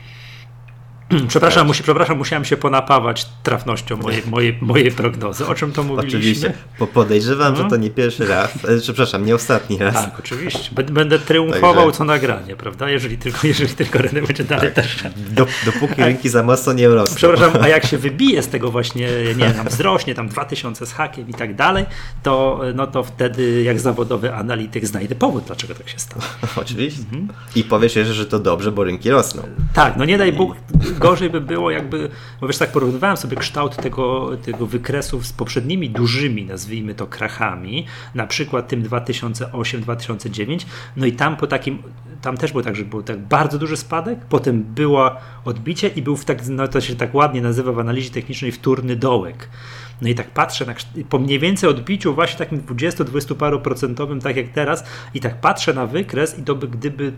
[1.28, 5.46] Przepraszam, musi, przepraszam, musiałem się ponapawać trafnością mojej, mojej, mojej prognozy.
[5.46, 6.18] O czym to mówiliśmy?
[6.18, 7.62] Oczywiście, bo podejrzewam, no.
[7.62, 9.94] że to nie pierwszy raz, e, przepraszam, nie ostatni raz.
[9.94, 10.70] Tak, oczywiście.
[10.92, 11.98] Będę triumfował Także...
[11.98, 12.90] co nagranie, prawda?
[12.90, 14.84] Jeżeli tylko, jeżeli tylko rynek będzie dalej tak.
[14.84, 15.04] też.
[15.30, 17.16] Do, dopóki rynki za mocno nie rosną.
[17.16, 21.28] Przepraszam, a jak się wybije z tego właśnie, nie tam wzrośnie tam 2000 z hakiem
[21.28, 21.86] i tak dalej,
[22.22, 26.22] to, no to wtedy jak zawodowy analityk znajdę powód, dlaczego tak się stało.
[26.56, 27.02] Oczywiście.
[27.02, 27.28] Mhm.
[27.56, 29.42] I powiesz jeszcze, że to dobrze, bo rynki rosną.
[29.74, 30.56] Tak, no nie daj Bóg,
[30.98, 35.90] gorzej by było jakby, bo wiesz, tak porównywałem sobie kształt tego, tego wykresu z poprzednimi
[35.90, 41.83] dużymi, nazwijmy to krachami, na przykład tym 2008-2009, no i tam po takim,
[42.22, 45.11] tam też było tak, że był tak bardzo duży spadek, potem było
[45.44, 48.96] odbicie i był w tak, no to się tak ładnie nazywa w analizie technicznej wtórny
[48.96, 49.48] dołek.
[50.02, 50.74] No i tak patrzę na,
[51.09, 55.74] po mniej więcej odbiciu właśnie takim 20-20 paru procentowym, tak jak teraz, i tak patrzę
[55.74, 57.12] na wykres i to by gdyby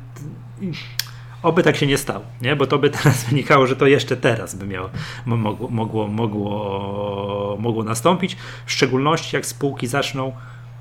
[1.43, 2.57] Oby tak się nie stało, nie?
[2.57, 4.91] bo to by teraz wynikało, że to jeszcze teraz by miało,
[5.27, 10.33] mogło, mogło, mogło, mogło nastąpić, w szczególności jak spółki zaczną,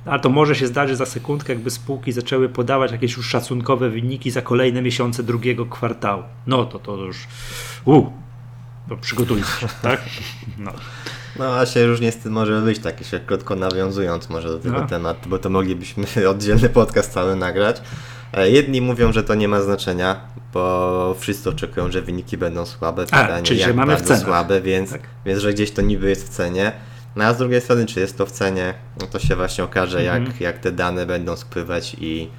[0.05, 4.31] ale to może się zdarzyć za sekundkę, jakby spółki zaczęły podawać jakieś już szacunkowe wyniki
[4.31, 6.23] za kolejne miesiące drugiego kwartału.
[6.47, 7.27] No to to już,
[7.85, 8.05] uh,
[8.89, 10.01] to przygotujcie się, tak?
[10.57, 10.71] No.
[11.39, 14.79] No a się różnie z tym może być, tak jeszcze krótko nawiązując może do tego
[14.79, 14.87] no.
[14.87, 17.81] tematu, bo to moglibyśmy oddzielny podcast cały nagrać.
[18.33, 20.21] E, jedni mówią, że to nie ma znaczenia,
[20.55, 23.05] bo wszyscy oczekują, że wyniki będą słabe.
[23.05, 24.19] Pytanie, a, czyli jak że mamy w cenie.
[24.19, 25.01] słabe, więc, tak.
[25.25, 26.71] więc że gdzieś to niby jest w cenie.
[27.15, 29.99] No a z drugiej strony, czy jest to w cenie, no to się właśnie okaże,
[29.99, 30.25] mhm.
[30.25, 32.29] jak, jak te dane będą spływać i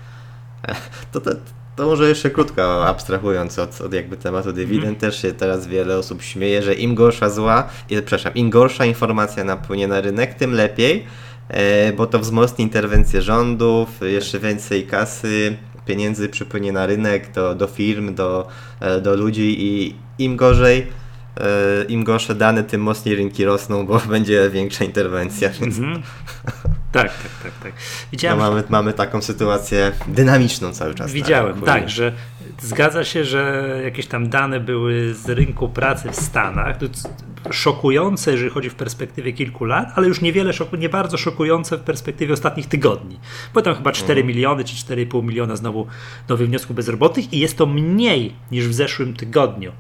[1.12, 1.30] to, to,
[1.76, 4.96] to może jeszcze krótko abstrahując od, od jakby tematu dywidend, mm.
[4.96, 9.88] też się teraz wiele osób śmieje, że im gorsza zła, przepraszam, im gorsza informacja napłynie
[9.88, 11.06] na rynek, tym lepiej,
[11.48, 17.66] e, bo to wzmocni interwencję rządów, jeszcze więcej kasy, pieniędzy przypłynie na rynek, do, do
[17.66, 18.48] firm, do,
[18.80, 20.86] e, do ludzi i im gorzej,
[21.36, 25.50] e, im gorsze dane, tym mocniej rynki rosną, bo będzie większa interwencja.
[25.50, 25.78] Więc...
[25.78, 26.02] Mm -hmm.
[26.92, 27.52] Tak, tak, tak.
[27.62, 27.72] tak.
[28.12, 31.12] Widziałem, no mamy, mamy taką sytuację dynamiczną cały czas.
[31.12, 32.12] Widziałem, tak, tak, że
[32.60, 36.76] zgadza się, że jakieś tam dane były z rynku pracy w Stanach,
[37.50, 41.80] szokujące, jeżeli chodzi w perspektywie kilku lat, ale już niewiele, szoku, nie bardzo szokujące w
[41.80, 43.18] perspektywie ostatnich tygodni.
[43.54, 44.26] Bo tam chyba 4 mhm.
[44.26, 45.86] miliony czy 4,5 miliona znowu
[46.28, 49.72] nowych wniosków bezrobotnych i jest to mniej niż w zeszłym tygodniu.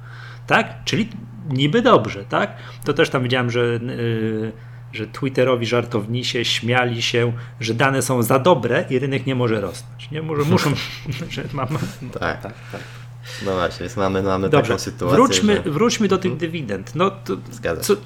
[0.46, 0.84] Tak?
[0.84, 1.08] Czyli
[1.50, 2.56] niby dobrze, tak?
[2.84, 4.52] To też tam widziałem, że yy,
[4.96, 10.10] że Twitterowi żartownisie śmiali się, że dane są za dobre i rynek nie może rosnąć.
[10.10, 10.70] Nie może, muszą.
[11.30, 11.68] że mam,
[12.12, 12.42] tak.
[12.42, 12.80] tak, tak.
[13.44, 15.16] No właśnie, więc mamy, mamy Dobrze, taką sytuację.
[15.16, 15.70] Wróćmy, że...
[15.70, 16.38] wróćmy do tych hmm.
[16.38, 16.94] dywidend.
[16.94, 17.86] No, to, Zgadza się.
[17.86, 17.96] Co,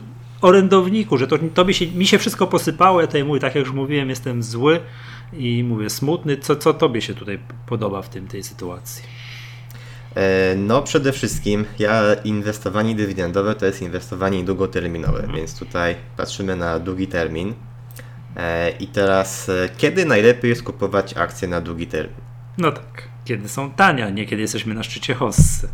[0.40, 3.74] orędowniku, że to, to się, mi się wszystko posypało, ja tutaj mówię, tak jak już
[3.74, 4.80] mówiłem, jestem zły
[5.32, 6.36] i mówię smutny.
[6.36, 9.04] Co, co tobie się tutaj podoba w tym, tej sytuacji?
[10.16, 15.36] E, no przede wszystkim ja inwestowanie dywidendowe to jest inwestowanie długoterminowe, mhm.
[15.36, 17.54] więc tutaj patrzymy na długi termin.
[18.36, 22.20] E, I teraz e, kiedy najlepiej jest kupować akcje na długi termin?
[22.58, 25.68] No tak, kiedy są tanie, a nie kiedy jesteśmy na szczycie hossy.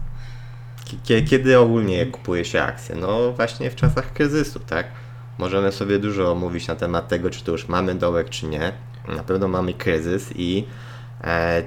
[1.05, 2.95] Kiedy ogólnie kupuje się akcje?
[2.95, 4.87] No właśnie w czasach kryzysu, tak?
[5.39, 8.73] Możemy sobie dużo mówić na temat tego, czy to już mamy dołek, czy nie.
[9.17, 10.67] Na pewno mamy kryzys i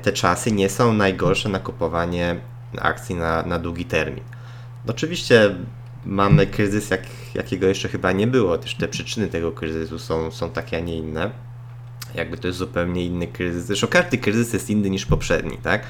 [0.02, 2.36] te czasy nie są najgorsze na kupowanie
[2.78, 4.24] akcji na, na długi termin.
[4.88, 5.56] Oczywiście
[6.06, 7.02] mamy kryzys, jak,
[7.34, 8.58] jakiego jeszcze chyba nie było.
[8.58, 11.32] Też te przyczyny tego kryzysu są, są takie, a nie inne.
[12.16, 13.66] Jakby to jest zupełnie inny kryzys.
[13.66, 15.84] Zresztą każdy kryzys jest inny niż poprzedni, tak?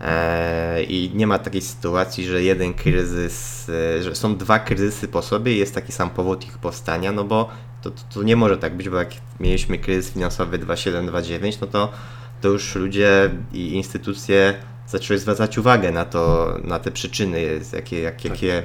[0.00, 5.22] E, I nie ma takiej sytuacji, że jeden kryzys, e, że są dwa kryzysy po
[5.22, 7.50] sobie i jest taki sam powód ich powstania, no bo
[7.82, 11.92] to, to, to nie może tak być, bo jak mieliśmy kryzys finansowy 2729, no to,
[12.40, 14.54] to już ludzie i instytucje
[14.88, 18.62] zaczęły zwracać uwagę na to, na te przyczyny, jakie, jak, jakie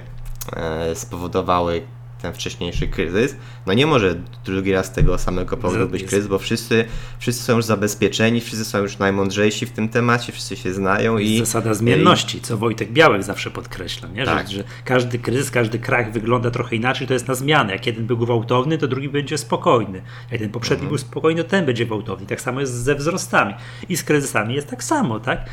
[0.56, 1.82] e, spowodowały
[2.24, 3.36] ten wcześniejszy kryzys.
[3.66, 6.86] No nie może drugi raz tego samego powodu być kryzys, bo wszyscy,
[7.20, 11.40] wszyscy są już zabezpieczeni, wszyscy są już najmądrzejsi w tym temacie, wszyscy się znają i...
[11.40, 14.26] Zasada zmienności, co Wojtek Białek zawsze podkreśla, nie?
[14.26, 14.48] Tak.
[14.48, 17.74] Że, że, każdy kryzys, każdy krach wygląda trochę inaczej, to jest na zmianę.
[17.74, 20.02] Jak jeden był gwałtowny, to drugi będzie spokojny.
[20.32, 20.90] Jak ten poprzedni mhm.
[20.90, 22.28] był spokojny, to ten będzie gwałtowny.
[22.28, 23.54] Tak samo jest ze wzrostami.
[23.90, 25.46] I z kryzysami jest tak samo, tak?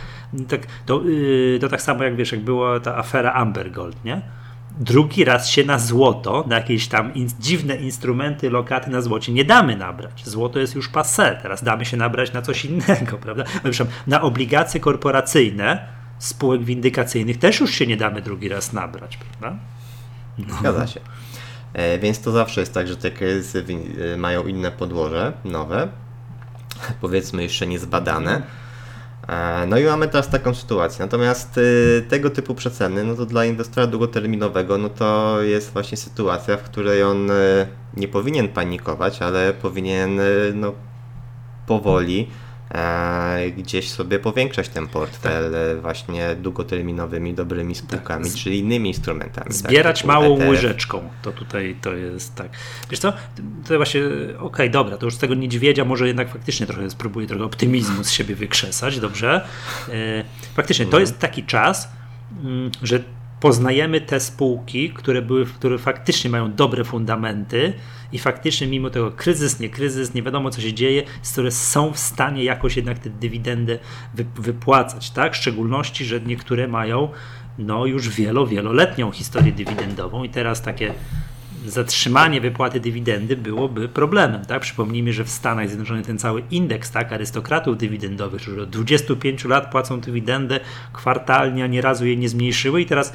[0.48, 4.39] tak to, yy, to tak samo jak wiesz, jak była ta afera Amber Gold, nie?
[4.80, 9.44] Drugi raz się na złoto, na jakieś tam in, dziwne instrumenty, lokaty na złocie nie
[9.44, 10.22] damy nabrać.
[10.24, 13.44] Złoto jest już passé, teraz damy się nabrać na coś innego, prawda?
[14.06, 15.88] Na obligacje korporacyjne
[16.18, 19.58] spółek windykacyjnych też już się nie damy drugi raz nabrać, prawda?
[20.38, 20.54] No.
[20.58, 21.00] Zgadza się.
[21.72, 23.64] E, więc to zawsze jest tak, że te kryzysy
[24.14, 25.88] e, mają inne podłoże, nowe,
[27.00, 28.42] powiedzmy jeszcze niezbadane.
[29.30, 31.04] E, no i mamy teraz taką sytuację.
[31.04, 36.56] Natomiast y, tego typu przeceny, no to dla inwestora długoterminowego, no to jest właśnie sytuacja,
[36.56, 37.66] w której on y,
[37.96, 40.72] nie powinien panikować, ale powinien y, no,
[41.66, 42.28] powoli
[43.56, 45.82] gdzieś sobie powiększać ten portfel tak.
[45.82, 48.34] właśnie długoterminowymi, dobrymi spółkami, tak.
[48.34, 49.46] czyli innymi instrumentami.
[49.46, 50.48] Tak, Zbierać tak, małą ETF.
[50.48, 52.48] łyżeczką, to tutaj to jest tak.
[52.90, 53.12] Wiesz co,
[53.68, 57.26] to właśnie, okej, okay, dobra, to już z tego niedźwiedzia może jednak faktycznie trochę spróbuję
[57.26, 59.46] trochę optymizmu z siebie wykrzesać, dobrze?
[59.88, 61.00] E, faktycznie, to mhm.
[61.00, 61.88] jest taki czas,
[62.42, 63.02] mm, że
[63.40, 67.72] poznajemy te spółki, które, były, które faktycznie mają dobre fundamenty
[68.12, 71.98] i faktycznie mimo tego kryzys, nie kryzys, nie wiadomo co się dzieje, które są w
[71.98, 73.78] stanie jakoś jednak tę dywidendę
[74.36, 75.32] wypłacać, tak?
[75.32, 77.08] W szczególności, że niektóre mają
[77.58, 80.94] no już wielo, wieloletnią historię dywidendową i teraz takie
[81.66, 84.44] zatrzymanie wypłaty dywidendy byłoby problemem.
[84.44, 84.62] Tak?
[84.62, 89.70] Przypomnijmy, że w Stanach Zjednoczonych ten cały indeks tak, arystokratów dywidendowych, którzy od 25 lat
[89.70, 90.60] płacą dywidendę
[90.92, 93.12] kwartalnie, a nie razu jej nie zmniejszyły i teraz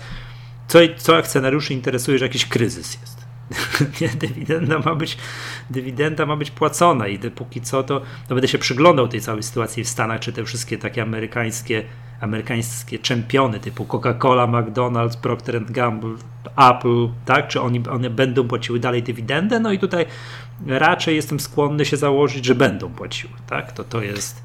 [0.68, 3.26] co, co akcjonariuszy interesuje, że jakiś kryzys jest.
[4.28, 5.18] dywidenda ma być
[5.70, 9.84] dywidenda ma być płacona i póki co to, to będę się przyglądał tej całej sytuacji
[9.84, 11.84] w Stanach, czy te wszystkie takie amerykańskie
[12.22, 16.16] amerykańskie czempiony typu Coca-Cola, McDonald's, Procter Gamble,
[16.58, 17.48] Apple, tak?
[17.48, 19.60] Czy oni, one będą płaciły dalej dywidendę?
[19.60, 20.06] No i tutaj
[20.68, 23.72] raczej jestem skłonny się założyć, że będą płaciły, tak?
[23.72, 24.44] To to jest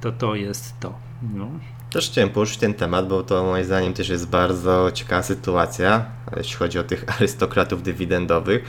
[0.00, 0.94] to, to, jest to.
[1.34, 1.50] No.
[1.90, 6.04] Też chciałem poruszyć ten temat, bo to moim zdaniem też jest bardzo ciekawa sytuacja,
[6.36, 8.64] jeśli chodzi o tych arystokratów dywidendowych,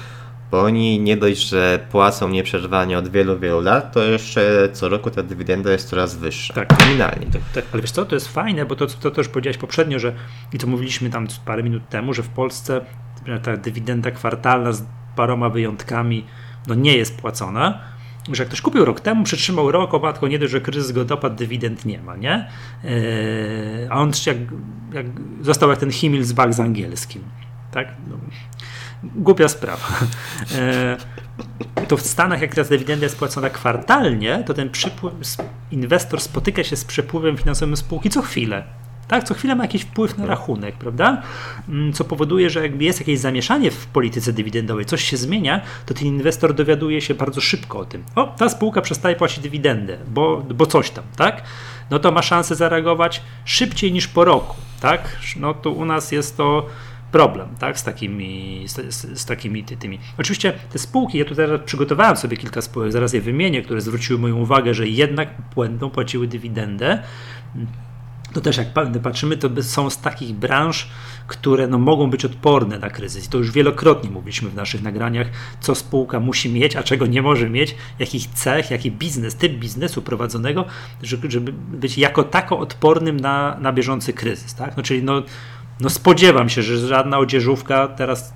[0.51, 5.11] bo oni nie dość, że płacą nieprzerwanie od wielu, wielu lat, to jeszcze co roku
[5.11, 6.53] ta dywidenda jest coraz wyższa.
[6.53, 7.25] Tak, nominalnie.
[7.25, 7.65] Tak, tak.
[7.73, 10.13] Ale wiesz co, to jest fajne, bo to, to też powiedziałeś poprzednio, że
[10.53, 12.81] i to mówiliśmy tam parę minut temu, że w Polsce
[13.43, 14.83] ta dywidenda kwartalna z
[15.15, 16.25] paroma wyjątkami
[16.67, 17.79] no nie jest płacona,
[18.31, 21.05] że jak ktoś kupił rok temu, przetrzymał rok, o matko, nie dość, że kryzys go
[21.05, 22.47] dopadł, dywidend nie ma, nie?
[22.83, 24.37] Eee, a on jak,
[24.93, 25.05] jak,
[25.41, 27.23] został jak ten Himmelsbach z angielskim,
[27.71, 27.87] tak?
[28.07, 28.17] No,
[29.03, 29.87] głupia sprawa.
[30.55, 30.97] E,
[31.87, 35.13] to w Stanach, jak teraz dywidenda jest płacona kwartalnie, to ten przypływ,
[35.71, 38.63] inwestor spotyka się z przepływem finansowym spółki co chwilę.
[39.07, 41.21] Tak, co chwilę ma jakiś wpływ na rachunek, prawda?
[41.69, 45.93] Mm, co powoduje, że jakby jest jakieś zamieszanie w polityce dywidendowej, coś się zmienia, to
[45.93, 48.03] ten inwestor dowiaduje się bardzo szybko o tym.
[48.15, 51.43] O, ta spółka przestaje płacić dywidendę, bo, bo coś tam, tak?
[51.89, 55.17] No to ma szansę zareagować szybciej niż po roku, tak?
[55.35, 56.65] No to u nas jest to
[57.11, 59.99] problem tak, z takimi, z, z, takimi tymi.
[60.17, 64.37] Oczywiście te spółki, ja tutaj przygotowałem sobie kilka spółek, zaraz je wymienię, które zwróciły moją
[64.37, 67.03] uwagę, że jednak będą płaciły dywidendę.
[68.33, 68.67] To też jak
[69.03, 70.87] patrzymy, to są z takich branż,
[71.27, 73.25] które no, mogą być odporne na kryzys.
[73.25, 75.27] I to już wielokrotnie mówiliśmy w naszych nagraniach,
[75.59, 80.01] co spółka musi mieć, a czego nie może mieć, jakich cech, jaki biznes, typ biznesu
[80.01, 80.65] prowadzonego,
[81.01, 84.53] żeby być jako tako odpornym na, na bieżący kryzys.
[84.55, 84.77] Tak?
[84.77, 85.23] No, czyli no,
[85.81, 88.33] no spodziewam się, że żadna odzieżówka teraz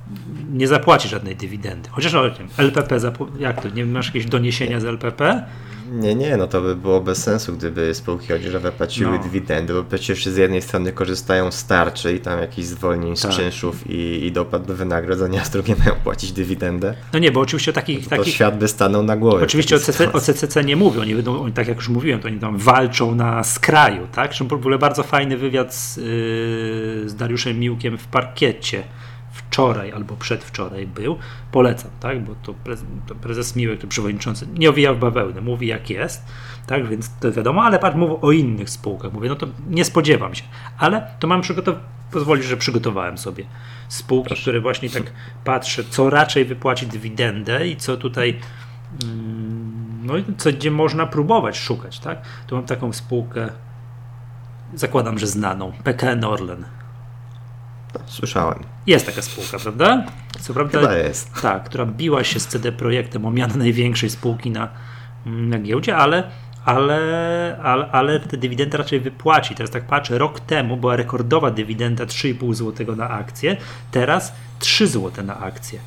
[0.54, 1.90] nie zapłaci żadnej dywidendy.
[1.90, 2.22] Chociaż no,
[2.58, 3.00] LPP,
[3.40, 5.46] jak to, nie masz jakieś doniesienia z LPP?
[5.92, 9.24] Nie, nie, no to by było bez sensu, gdyby spółki odzieżowe płaciły no.
[9.24, 13.32] dywidendy, bo przecież z jednej strony korzystają z tarczy i tam jakichś zwolnień z tak.
[13.32, 16.94] czynszów i, i dopłat do wynagrodzenia, a z drugiej mają płacić dywidendę.
[17.14, 18.04] No nie, bo oczywiście takich...
[18.04, 18.34] To, takich...
[18.34, 19.44] świat by stanął na głowie.
[19.44, 22.28] Oczywiście o CCC, o CCC, nie mówią, oni będą, oni, tak jak już mówiłem, to
[22.28, 24.28] oni tam walczą na skraju, tak?
[24.28, 26.04] Zresztą w ogóle bardzo fajny wywiad z, yy,
[27.10, 28.84] z Dariuszem Miłkiem w parkiecie
[29.56, 31.18] wczoraj albo przedwczoraj był,
[31.52, 35.68] polecam, tak, bo to, prezes, to prezes Miłek, to przewodniczący, nie owija w bawełnę, mówi
[35.68, 36.26] jak jest,
[36.68, 40.36] tak, więc to wiadomo, ale patrz, mówię o innych spółkach, mówię, no to nie spodziewam
[40.36, 40.44] się,
[40.78, 43.46] ale to mam przygotować, pozwolisz, że przygotowałem sobie
[43.88, 44.42] spółki, Proszę.
[44.42, 45.04] które właśnie tak
[45.44, 48.40] patrzę, co raczej wypłaci dywidendę i co tutaj
[49.04, 52.22] mm, no i co, gdzie można próbować szukać, tak?
[52.48, 53.50] Tu mam taką spółkę,
[54.74, 56.66] zakładam, że znaną, PKN Orlen.
[58.06, 58.75] Słyszałem.
[58.88, 60.06] Jest taka spółka, prawda?
[60.40, 61.42] Co prawda, Chyba jest.
[61.42, 64.70] Tak, która biła się z CD Projektem o mianę największej spółki na,
[65.26, 66.24] na giełdzie, ale,
[66.66, 69.56] ale, ale, ale te dywidendy raczej wypłaci.
[69.56, 73.58] Teraz tak patrzę, rok temu była rekordowa dywidenda 3,5 zł na akcję,
[73.92, 75.80] teraz 3 zł na akcję.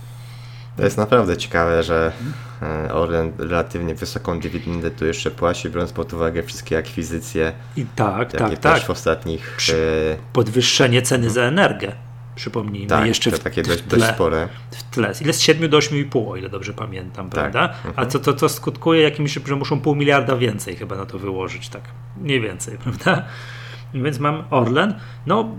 [0.76, 2.12] To jest naprawdę ciekawe, że
[2.62, 7.52] e, Orlen relatywnie wysoką dywidendę tu jeszcze płaci, biorąc pod uwagę wszystkie akwizycje.
[7.76, 8.82] I tak, tak, tak, tak.
[8.82, 9.56] w ostatnich.
[9.70, 9.72] E,
[10.32, 12.07] podwyższenie ceny za energię.
[12.38, 14.48] Przypomnijmy, tak, jeszcze w, takie dość, tle, dość spore.
[14.70, 15.12] W tle.
[15.20, 17.52] Ile z 7 do 8,5, o ile dobrze pamiętam, tak.
[17.52, 17.74] prawda?
[17.74, 17.94] Mhm.
[17.96, 21.68] A co to, to skutkuje jakimś, że muszą pół miliarda więcej chyba na to wyłożyć,
[21.68, 21.82] tak?
[22.20, 23.24] Mniej więcej, prawda?
[23.94, 24.94] Więc mam Orlen,
[25.26, 25.56] no,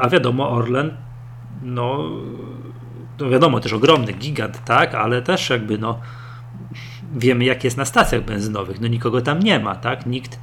[0.00, 0.96] a wiadomo, Orlen,
[1.62, 2.10] no
[3.16, 6.00] to wiadomo, też ogromny gigant, tak, ale też jakby no
[7.14, 10.38] wiemy jak jest na stacjach benzynowych, no nikogo tam nie ma, tak, nikt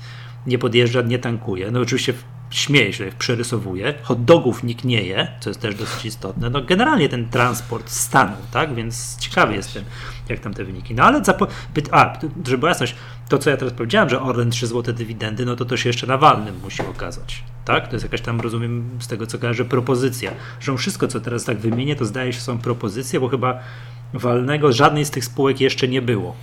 [0.48, 2.13] nie podjeżdża, nie tankuje, no oczywiście
[2.49, 7.09] śmieję się, przerysowuję, hot dogów nikt nie je, co jest też dosyć istotne, no generalnie
[7.09, 9.83] ten transport stanął, tak, więc ciekawy jestem,
[10.29, 11.47] jak tam te wyniki, no ale zapo-
[11.91, 12.95] a, żeby była jasność,
[13.29, 16.07] to co ja teraz powiedziałem, że Orlen 3 zł dywidendy, no to to się jeszcze
[16.07, 17.88] na walnym musi okazać, tak?
[17.88, 20.31] To jest jakaś tam, rozumiem, z tego co kojarzę, propozycja.
[20.59, 23.59] Że wszystko, co teraz tak wymienię, to zdaje się są propozycje, bo chyba
[24.13, 26.35] walnego żadnej z tych spółek jeszcze nie było.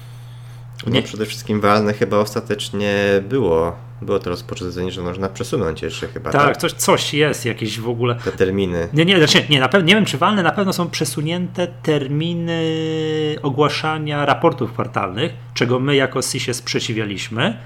[0.86, 1.02] No nie?
[1.02, 2.94] Przede wszystkim walne chyba ostatecznie
[3.28, 3.76] było.
[4.02, 6.30] Było to rozporządzenie, że można przesunąć jeszcze chyba.
[6.30, 6.56] Tak, tak?
[6.56, 8.14] Coś, coś jest jakieś w ogóle.
[8.14, 8.88] Te terminy.
[8.92, 12.62] Nie, nie, znaczy, nie, na pewno, nie wiem czy walne, na pewno są przesunięte terminy
[13.42, 17.56] ogłaszania raportów kwartalnych, czego my jako SI się sprzeciwialiśmy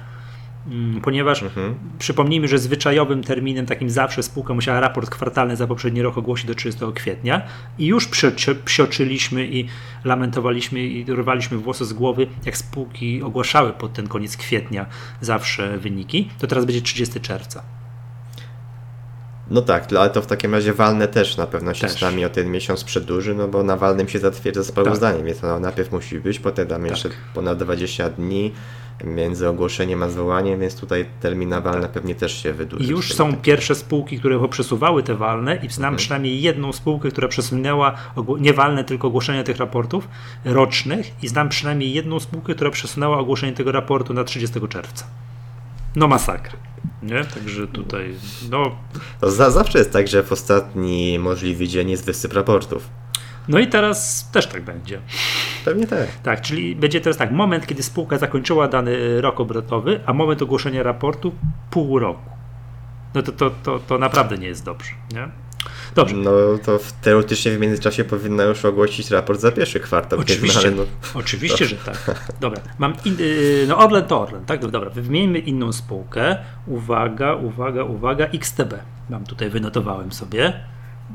[1.03, 1.75] ponieważ mhm.
[1.99, 6.55] przypomnijmy, że zwyczajowym terminem takim zawsze spółka musiała raport kwartalny za poprzedni rok ogłosić do
[6.55, 7.43] 30 kwietnia
[7.79, 8.09] i już
[8.65, 9.69] psioczyliśmy i
[10.05, 14.87] lamentowaliśmy i rwaliśmy włosy z głowy, jak spółki ogłaszały pod ten koniec kwietnia
[15.21, 17.63] zawsze wyniki, to teraz będzie 30 czerwca.
[19.51, 21.99] No tak, ale to w takim razie walne też na pewno się też.
[21.99, 25.27] z nami o ten miesiąc przedłuży, no bo na walnym się zatwierdza sprawozdanie, tak.
[25.27, 26.97] więc to najpierw musi być, potem damy tak.
[26.97, 28.53] jeszcze ponad 20 dni,
[29.05, 32.85] między ogłoszeniem a zwołaniem, więc tutaj terminy walne pewnie też się wydłuży.
[32.85, 33.41] I już są tak.
[33.41, 35.97] pierwsze spółki, które przesuwały te walne i znam mhm.
[35.97, 37.95] przynajmniej jedną spółkę, która przesunęła
[38.41, 40.09] nie walne, tylko ogłoszenie tych raportów
[40.45, 45.05] rocznych i znam przynajmniej jedną spółkę, która przesunęła ogłoszenie tego raportu na 30 czerwca.
[45.97, 46.53] No masakra.
[47.03, 47.25] Nie?
[47.25, 48.15] Także tutaj,
[48.51, 48.77] no...
[49.21, 52.89] To za, zawsze jest tak, że w ostatni możliwy dzień jest wysyp raportów.
[53.51, 55.01] No i teraz też tak będzie.
[55.65, 56.07] Pewnie tak.
[56.23, 60.83] Tak, czyli będzie teraz tak, moment, kiedy spółka zakończyła dany rok obrotowy, a moment ogłoszenia
[60.83, 61.33] raportu
[61.71, 62.31] pół roku.
[63.15, 64.91] No to, to, to, to naprawdę nie jest dobrze.
[65.15, 65.29] Nie?
[65.95, 66.17] Dobrze.
[66.17, 66.31] No
[66.65, 70.19] to teoretycznie w międzyczasie powinna już ogłosić raport za pierwszy kwartał.
[70.21, 70.83] Oczywiście, no,
[71.15, 72.21] oczywiście że tak.
[72.41, 74.67] Dobra, mam in, y, no Orlen to Orlen, tak?
[74.67, 76.37] Dobra, wymieńmy inną spółkę.
[76.67, 78.75] Uwaga, uwaga, uwaga, XTB.
[79.11, 80.53] Mam tutaj, wynotowałem sobie.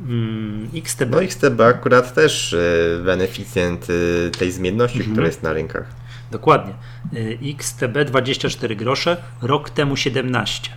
[0.03, 1.11] Mm, XTB.
[1.11, 5.13] No XTB akurat też y, beneficjent y, tej zmienności, mhm.
[5.13, 5.87] która jest na rynkach.
[6.31, 6.73] Dokładnie.
[7.13, 10.71] Y, XTB 24 grosze, rok temu 17.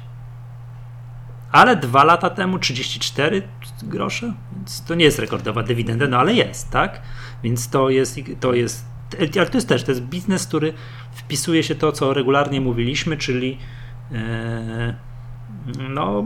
[1.52, 3.42] Ale dwa lata temu 34
[3.83, 7.00] grosze, więc to nie jest rekordowa dywidenda, no ale jest, tak?
[7.42, 8.85] Więc to jest, to jest,
[9.37, 10.72] ale to jest też, to jest biznes, który
[11.12, 13.59] wpisuje się to, co regularnie mówiliśmy, czyli
[14.12, 14.94] e,
[15.90, 16.24] no,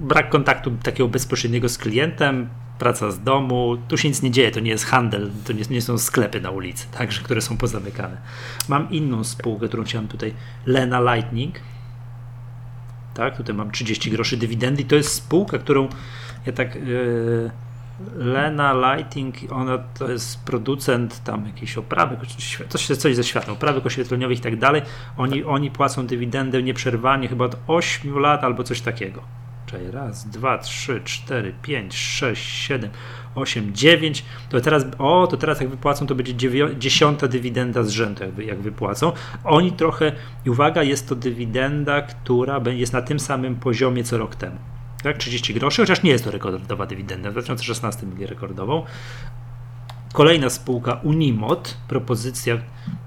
[0.00, 4.60] brak kontaktu takiego bezpośredniego z klientem, praca z domu, tu się nic nie dzieje, to
[4.60, 8.16] nie jest handel, to nie, nie są sklepy na ulicy, także, które są pozamykane.
[8.68, 10.34] Mam inną spółkę, którą chciałem tutaj,
[10.66, 11.60] Lena Lightning,
[13.14, 15.88] tak, tutaj mam 30 groszy dywidendy to jest spółka, którą
[16.46, 17.50] ja tak yy,
[18.16, 22.16] Lena Lighting, ona to jest producent tam jakiejś oprawy,
[22.68, 24.82] coś, coś ze światła, oprawek oświetleniowych i tak dalej.
[25.16, 29.22] Oni, oni płacą dywidendę nieprzerwanie chyba od 8 lat albo coś takiego.
[29.70, 32.90] Czyli raz, dwa, trzy, cztery, pięć, sześć, siedem,
[33.34, 34.24] osiem, dziewięć.
[34.48, 36.34] To teraz, o, to teraz jak wypłacą, to będzie
[36.78, 39.12] dziesiąta dywidenda z rzędu, jak, wypłacą.
[39.44, 40.12] Oni trochę,
[40.44, 44.56] i uwaga, jest to dywidenda, która jest na tym samym poziomie co rok temu.
[45.02, 47.30] Tak, 30 groszy, chociaż nie jest to rekordowa dywidenda.
[47.30, 48.84] W 2016 mieli rekordową.
[50.12, 52.58] Kolejna spółka Unimod, propozycja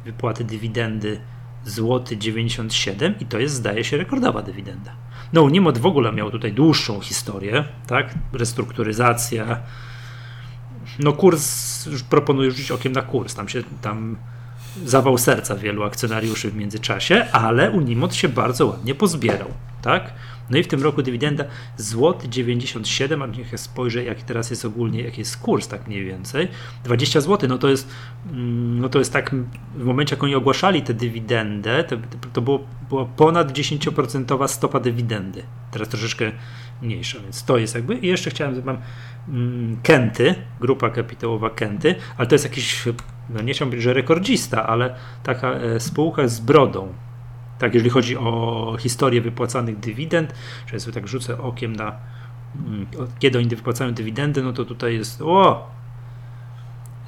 [0.05, 1.21] wypłaty dywidendy
[1.65, 4.91] złoty 97 i to jest zdaje się rekordowa dywidenda.
[5.33, 8.13] No Unimod w ogóle miał tutaj dłuższą historię, tak?
[8.33, 9.59] Restrukturyzacja,
[10.99, 14.17] no kurs, proponuję rzucić okiem na kurs, tam się tam
[14.85, 19.47] zawał serca wielu akcjonariuszy w międzyczasie, ale Unimod się bardzo ładnie pozbierał,
[19.81, 20.13] tak?
[20.49, 21.43] No i w tym roku dywidenda
[21.77, 26.47] złoty 97, a niech spojrzę, jaki teraz jest ogólnie, jaki jest kurs, tak mniej więcej.
[26.83, 27.87] 20 zł, no to jest,
[28.31, 29.35] mm, no to jest tak,
[29.75, 31.97] w momencie jak oni ogłaszali tę dywidendę, to,
[32.33, 32.59] to było,
[32.89, 35.43] była ponad 10% stopa dywidendy.
[35.71, 36.31] Teraz troszeczkę
[36.81, 37.95] mniejsza, więc to jest jakby.
[37.95, 38.77] I jeszcze chciałem, mam
[39.29, 42.83] mm, Kenty, grupa kapitałowa Kenty, ale to jest jakiś,
[43.29, 46.93] no nie chciałbym być, że rekordzista, ale taka e, spółka z brodą.
[47.59, 50.33] Tak, jeżeli chodzi o historię wypłacanych dywidend,
[50.67, 51.95] że sobie tak rzucę okiem na
[52.67, 52.87] mm,
[53.19, 55.71] kiedy oni wypłacają dywidendy, no to tutaj jest o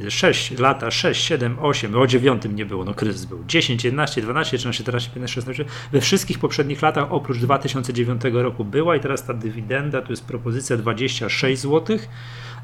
[0.10, 3.44] 6 lata, 6, 7, 8, o 9 nie było, no kryzys był.
[3.48, 5.66] 10, 11, 12, 13, 14, 15, 16.
[5.92, 10.78] We wszystkich poprzednich latach oprócz 2009 roku była i teraz ta dywidenda, to jest propozycja
[10.78, 11.98] 26 zł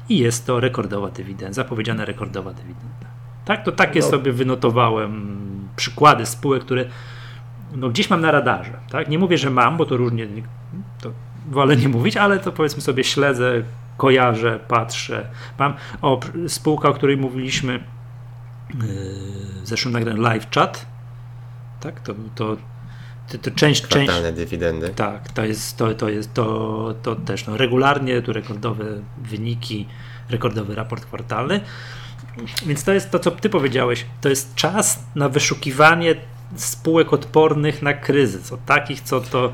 [0.08, 3.06] i jest to rekordowa dywidenda, zapowiedziana rekordowa dywidenda.
[3.44, 4.06] Tak, to takie no.
[4.06, 5.38] sobie wynotowałem
[5.76, 6.84] przykłady spółek, które
[7.76, 8.72] no, gdzieś mam na radarze.
[8.90, 9.08] Tak?
[9.08, 10.26] Nie mówię, że mam, bo to różnie,
[11.00, 11.12] to
[11.50, 13.62] wolę nie mówić, ale to powiedzmy sobie śledzę,
[14.00, 15.28] kojarzę, patrzę.
[15.58, 17.80] Mam o, spółka, o której mówiliśmy yy,
[19.62, 20.86] w zeszłym nagraniu live chat.
[21.80, 22.56] Tak, to, to,
[23.28, 23.86] to, to część.
[23.86, 24.88] Kwartalne część, dywidendy.
[24.88, 28.84] Tak, to jest, to, to jest to, to też no, regularnie, tu rekordowe
[29.18, 29.86] wyniki,
[30.28, 31.60] rekordowy raport kwartalny.
[32.66, 34.06] Więc to jest to, co ty powiedziałeś.
[34.20, 36.14] To jest czas na wyszukiwanie
[36.56, 38.52] spółek odpornych na kryzys.
[38.52, 39.52] O takich, co to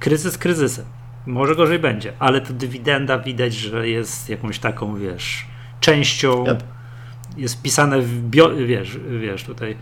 [0.00, 0.97] kryzys kryzysem.
[1.28, 5.46] Może gorzej będzie, ale to dywidenda widać, że jest jakąś taką, wiesz,
[5.80, 6.62] częścią, yep.
[7.36, 9.76] jest wpisane w, bio, wiesz, wiesz, tutaj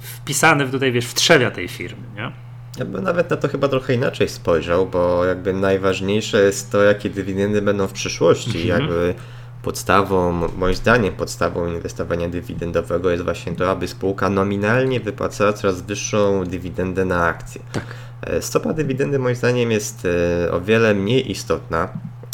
[0.00, 2.32] wpisane w, tutaj, wiesz, w trzewia tej firmy, nie?
[2.78, 7.10] Ja bym nawet na to chyba trochę inaczej spojrzał, bo jakby najważniejsze jest to, jakie
[7.10, 8.62] dywidendy będą w przyszłości.
[8.62, 8.80] Mhm.
[8.80, 9.14] Jakby
[9.62, 16.44] podstawą, moim zdaniem podstawą inwestowania dywidendowego jest właśnie to, aby spółka nominalnie wypłacała coraz wyższą
[16.44, 17.60] dywidendę na akcję.
[17.72, 17.84] Tak.
[18.22, 20.06] E, stopa dywidendy moim zdaniem jest
[20.46, 21.88] e, o wiele mniej istotna,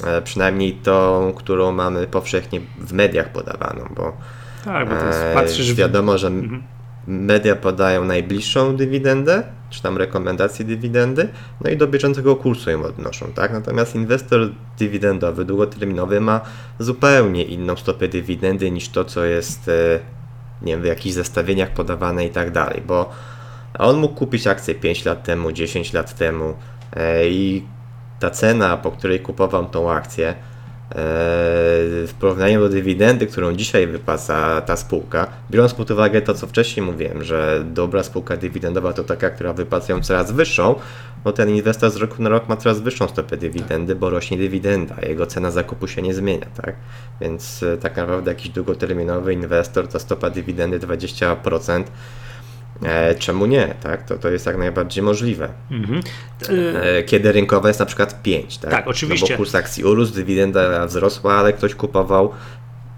[0.06, 4.16] e, przynajmniej tą, którą mamy powszechnie w mediach podawaną, bo
[4.64, 4.94] tak, bo
[5.34, 6.62] patrzysz wiadomo, że mhm
[7.06, 11.28] media podają najbliższą dywidendę, czy tam rekomendacje dywidendy,
[11.60, 13.52] no i do bieżącego kursu ją odnoszą, tak?
[13.52, 16.40] Natomiast inwestor dywidendowy, długoterminowy ma
[16.78, 19.70] zupełnie inną stopę dywidendy niż to, co jest,
[20.62, 23.10] nie wiem, w jakichś zestawieniach podawane i tak dalej, bo
[23.78, 26.54] on mógł kupić akcję 5 lat temu, 10 lat temu
[26.96, 27.62] e, i
[28.20, 30.34] ta cena, po której kupował tą akcję,
[30.90, 36.86] w porównaniu do dywidendy, którą dzisiaj wypłaca ta spółka, biorąc pod uwagę to, co wcześniej
[36.86, 40.74] mówiłem, że dobra spółka dywidendowa to taka, która wypłaca ją coraz wyższą,
[41.24, 44.94] no ten inwestor z roku na rok ma coraz wyższą stopę dywidendy, bo rośnie dywidenda,
[45.02, 46.74] a jego cena zakupu się nie zmienia, tak?
[47.20, 51.84] Więc e, tak naprawdę jakiś długoterminowy inwestor, ta stopa dywidendy 20%,
[52.82, 53.74] E, czemu nie?
[53.82, 54.04] Tak?
[54.04, 55.48] To, to jest jak najbardziej możliwe.
[55.70, 56.00] Mhm.
[56.48, 58.58] E, kiedy rynkowa jest na przykład 5.
[58.58, 59.26] Tak, tak oczywiście.
[59.30, 62.32] No bo kurs akcji urósł, dywidenda wzrosła, ale ktoś kupował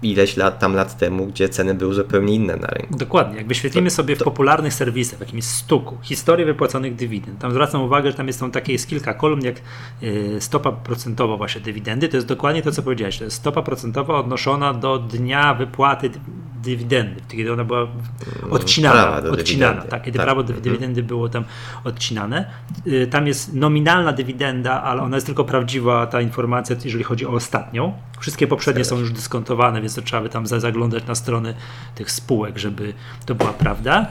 [0.01, 2.97] ileś lat tam lat temu, gdzie ceny były zupełnie inne na rynku.
[2.97, 3.37] Dokładnie.
[3.37, 4.25] Jak wyświetlimy to, sobie w to...
[4.25, 8.51] popularnych serwisach, w jakimś stuku, historię wypłaconych dywidend, tam zwracam uwagę, że tam jest, są
[8.51, 9.55] takie, jest kilka kolumn, jak
[10.03, 14.19] y, stopa procentowa właśnie dywidendy, to jest dokładnie to, co powiedziałeś, to jest stopa procentowa
[14.19, 16.09] odnoszona do dnia wypłaty
[16.63, 20.25] dywidendy, kiedy ona była mm, odcinana, odcinana tak, kiedy tak.
[20.25, 20.63] prawo do mhm.
[20.63, 21.43] dywidendy było tam
[21.83, 22.51] odcinane.
[22.87, 27.29] Y, tam jest nominalna dywidenda, ale ona jest tylko prawdziwa, ta informacja, jeżeli chodzi o
[27.29, 27.93] ostatnią.
[28.19, 31.53] Wszystkie poprzednie są już dyskontowane, więc to trzeba by tam zaglądać na strony
[31.95, 32.93] tych spółek, żeby
[33.25, 34.07] to była prawda.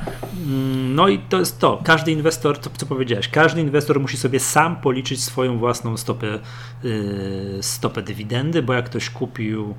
[0.46, 1.80] Mm, no i to jest to.
[1.84, 6.38] Każdy inwestor, to co powiedziałeś, każdy inwestor musi sobie sam policzyć swoją własną stopę,
[6.84, 9.74] y, stopę dywidendy, bo jak ktoś kupił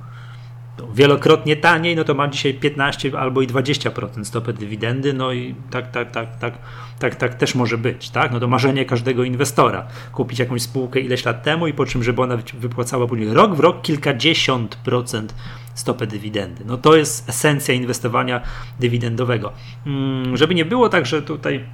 [0.93, 5.91] wielokrotnie taniej, no to ma dzisiaj 15 albo i 20% stopę dywidendy, no i tak,
[5.91, 6.53] tak, tak, tak,
[6.99, 8.31] tak, tak też może być, tak?
[8.31, 9.87] No to marzenie każdego inwestora.
[10.13, 13.59] Kupić jakąś spółkę ileś lat temu i po czym, żeby ona wypłacała później rok w
[13.59, 15.33] rok kilkadziesiąt procent
[15.79, 16.63] stopę dywidendy.
[16.65, 18.41] No to jest esencja inwestowania
[18.79, 19.53] dywidendowego.
[19.83, 21.65] Hmm, żeby nie było tak, że tutaj,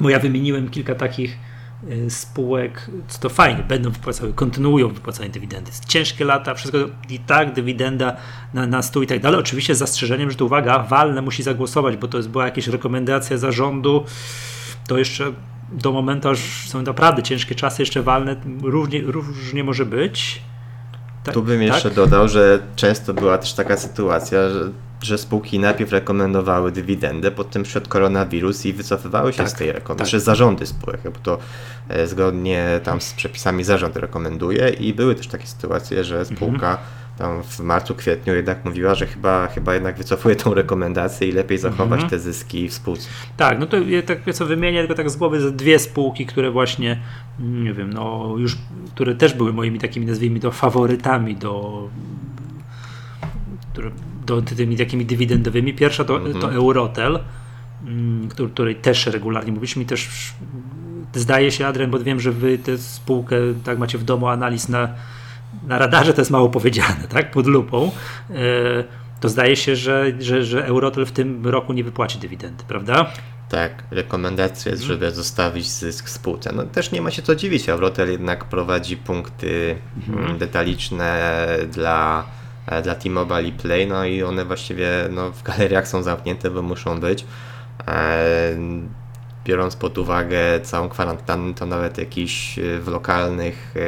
[0.00, 1.38] bo ja wymieniłem kilka takich
[1.88, 5.70] Y, spółek, to fajnie, będą wypłacały, kontynuują wypłacanie dywidendy.
[5.88, 6.78] Ciężkie lata, wszystko
[7.08, 8.16] i tak, dywidenda
[8.54, 9.40] na, na stół i tak dalej.
[9.40, 13.38] Oczywiście z zastrzeżeniem, że to uwaga, walne musi zagłosować, bo to jest, była jakaś rekomendacja
[13.38, 14.04] zarządu,
[14.86, 15.32] to jeszcze
[15.72, 20.42] do momentu, aż są naprawdę ciężkie czasy, jeszcze walne, różnie, różnie może być.
[21.24, 21.68] Tak, tu bym tak?
[21.68, 24.70] jeszcze dodał, że często była też taka sytuacja, że
[25.02, 30.12] że spółki najpierw rekomendowały dywidendę, potem przed koronawirus i wycofywały się tak, z tej rekomendacji,
[30.12, 30.20] tak.
[30.20, 31.38] zarządy spółek, bo to
[31.88, 36.78] e, zgodnie tam z przepisami zarząd rekomenduje i były też takie sytuacje, że spółka mhm.
[37.20, 41.58] Tam w marcu, kwietniu jednak mówiła, że chyba, chyba jednak wycofuje tą rekomendację i lepiej
[41.58, 42.10] zachować Mhm.
[42.10, 43.08] te zyski w spółce.
[43.36, 47.00] Tak, no to ja tak co wymienię tylko tak z głowy dwie spółki, które właśnie,
[47.40, 48.56] mm, nie wiem, no już,
[48.94, 51.88] które też były moimi takimi, nazwijmy to, faworytami do,
[53.72, 53.90] które,
[54.26, 55.74] do tymi takimi dywidendowymi.
[55.74, 56.40] Pierwsza to, Mhm.
[56.40, 57.18] to Eurotel,
[57.86, 60.08] mm, który, której też regularnie mówiliśmy i też
[61.14, 64.88] zdaje się, Adrian, bo wiem, że wy tę spółkę tak macie w domu analiz na,
[65.66, 67.90] na radarze, to jest mało powiedziane, tak, pod lupą.
[68.30, 68.34] E,
[69.20, 73.06] to zdaje się, że, że, że Eurotel w tym roku nie wypłaci dywidendy, prawda?
[73.48, 76.52] Tak, rekomendacja jest, żeby zostawić zysk w spółce.
[76.54, 79.76] No też nie ma się co dziwić, Eurotel jednak prowadzi punkty
[80.08, 81.36] mm, detaliczne
[81.70, 82.24] dla,
[82.66, 86.62] e, dla T-Mobile i Play, no i one właściwie no, w galeriach są zamknięte, bo
[86.62, 87.24] muszą być.
[89.50, 93.80] E, biorąc pod uwagę całą kwarantannę, to nawet jakieś e, w lokalnych, e,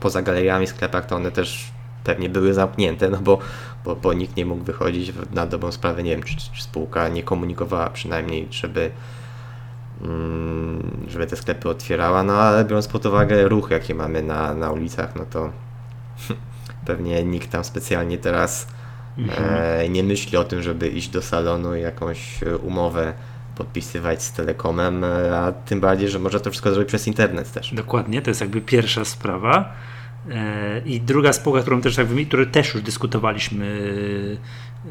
[0.00, 1.72] poza galeriami, sklepach, to one też
[2.04, 3.38] pewnie były zamknięte, no bo,
[3.84, 6.02] bo, bo nikt nie mógł wychodzić na dobrą sprawę.
[6.02, 8.90] Nie wiem, czy, czy spółka nie komunikowała przynajmniej, żeby,
[10.02, 14.70] mm, żeby te sklepy otwierała, no ale biorąc pod uwagę ruch, jaki mamy na, na
[14.70, 15.50] ulicach, no to
[16.86, 18.66] pewnie nikt tam specjalnie teraz
[19.38, 23.12] e, nie myśli o tym, żeby iść do salonu i jakąś e, umowę
[23.56, 27.74] podpisywać z Telekomem, e, a tym bardziej, że można to wszystko zrobić przez internet też.
[27.74, 29.72] Dokładnie, to jest jakby pierwsza sprawa.
[30.30, 33.66] E, I druga spółka, którą też wymienię, której też już dyskutowaliśmy
[34.84, 34.90] e,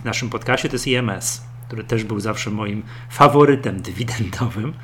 [0.00, 4.74] w naszym podcaście, to jest IMS, który też był zawsze moim faworytem dywidendowym.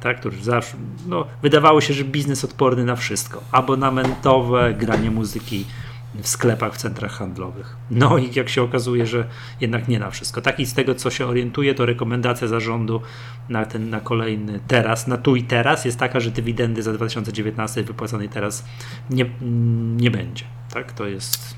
[0.00, 0.76] Tak, który zawsze,
[1.06, 3.42] no, wydawało się, że biznes odporny na wszystko.
[3.52, 5.64] Abonamentowe, granie muzyki
[6.22, 7.76] w sklepach, w centrach handlowych.
[7.90, 9.24] No i jak się okazuje, że
[9.60, 10.40] jednak nie na wszystko.
[10.40, 13.00] Tak i z tego, co się orientuje, to rekomendacja zarządu
[13.48, 17.82] na ten, na kolejny teraz, na tu i teraz jest taka, że dywidendy za 2019
[17.82, 18.64] wypłaconej teraz
[19.10, 19.26] nie,
[19.96, 20.44] nie będzie.
[20.70, 21.56] Tak, to jest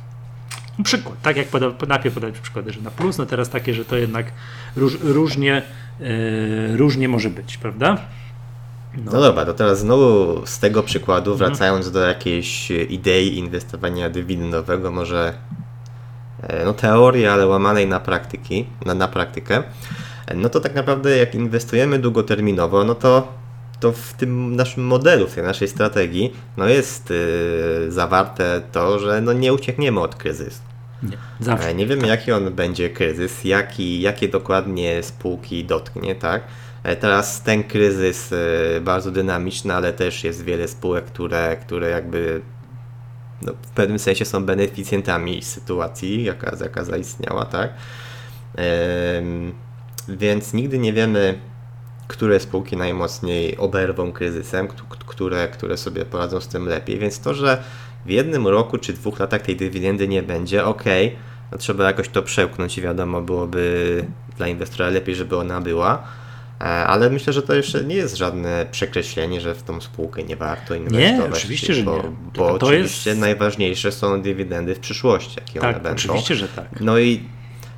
[0.83, 1.23] przykład.
[1.23, 4.33] Tak jak poda, najpierw podać przykłady, że na plus, no teraz takie, że to jednak
[4.77, 5.63] róż, różnie,
[6.01, 7.99] yy, różnie może być, prawda?
[9.05, 15.33] No dobra, to teraz znowu z tego przykładu, wracając do jakiejś idei inwestowania dywidendowego, może
[16.43, 19.63] e, no teorii, ale łamanej na praktyki, na, na praktykę,
[20.27, 23.33] e, no to tak naprawdę jak inwestujemy długoterminowo, no to,
[23.81, 29.21] to w tym naszym modelu, w tej naszej strategii, no jest e, zawarte to, że
[29.21, 30.61] no nie uciekniemy od kryzysu.
[31.03, 31.75] Nie, zawsze.
[31.75, 36.43] Nie wiemy, jaki on będzie kryzys, jaki, jakie dokładnie spółki dotknie, tak?
[36.83, 42.41] E, Teraz ten kryzys e, bardzo dynamiczny, ale też jest wiele spółek, które, które jakby
[43.43, 47.71] no, w pewnym sensie są beneficjentami sytuacji, jaka, jaka zaistniała, tak?
[50.09, 51.39] Więc nigdy nie wiemy,
[52.09, 54.69] które spółki najmocniej oberwą kryzysem,
[55.07, 56.99] które, które sobie poradzą z tym lepiej.
[56.99, 57.63] Więc to, że
[58.07, 60.85] w jednym roku czy dwóch latach tej dywidendy nie będzie, ok,
[61.53, 64.05] no trzeba jakoś to przełknąć i wiadomo, byłoby
[64.37, 66.03] dla inwestora lepiej, żeby ona była.
[66.61, 70.37] E, Ale myślę, że to jeszcze nie jest żadne przekreślenie, że w tą spółkę nie
[70.37, 71.33] warto inwestować.
[71.33, 72.03] oczywiście, że bo, nie.
[72.37, 75.97] Bo to oczywiście jest- najważniejsze są dywidendy w przyszłości, jakie one Tak, będą.
[75.99, 76.69] oczywiście, że tak.
[76.81, 77.21] No i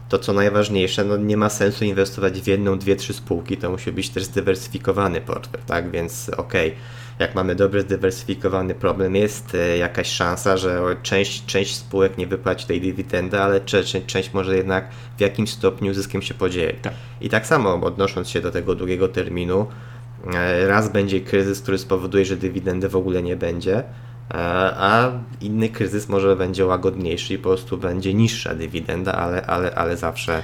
[0.08, 3.92] to, co najważniejsze, no nie ma sensu inwestować w jedną, dwie, trzy spółki, to musi
[3.92, 5.90] być też zdywersyfikowany portfel, tak?
[5.90, 6.74] Więc okej,
[7.20, 12.66] jak mamy dobrze zdywersyfikowany problem, jest e, jakaś szansa, że część, część spółek nie wypłaci
[12.66, 16.78] tej dywidendy, ale cze- część może jednak w jakimś stopniu zyskiem się podzieli.
[16.82, 16.92] Tak.
[17.20, 19.66] I tak samo odnosząc się do tego długiego terminu,
[20.34, 23.84] e, raz będzie kryzys, który spowoduje, że dywidendy w ogóle nie będzie, e,
[24.76, 29.96] a inny kryzys może będzie łagodniejszy i po prostu będzie niższa dywidenda, ale, ale, ale
[29.96, 30.42] zawsze,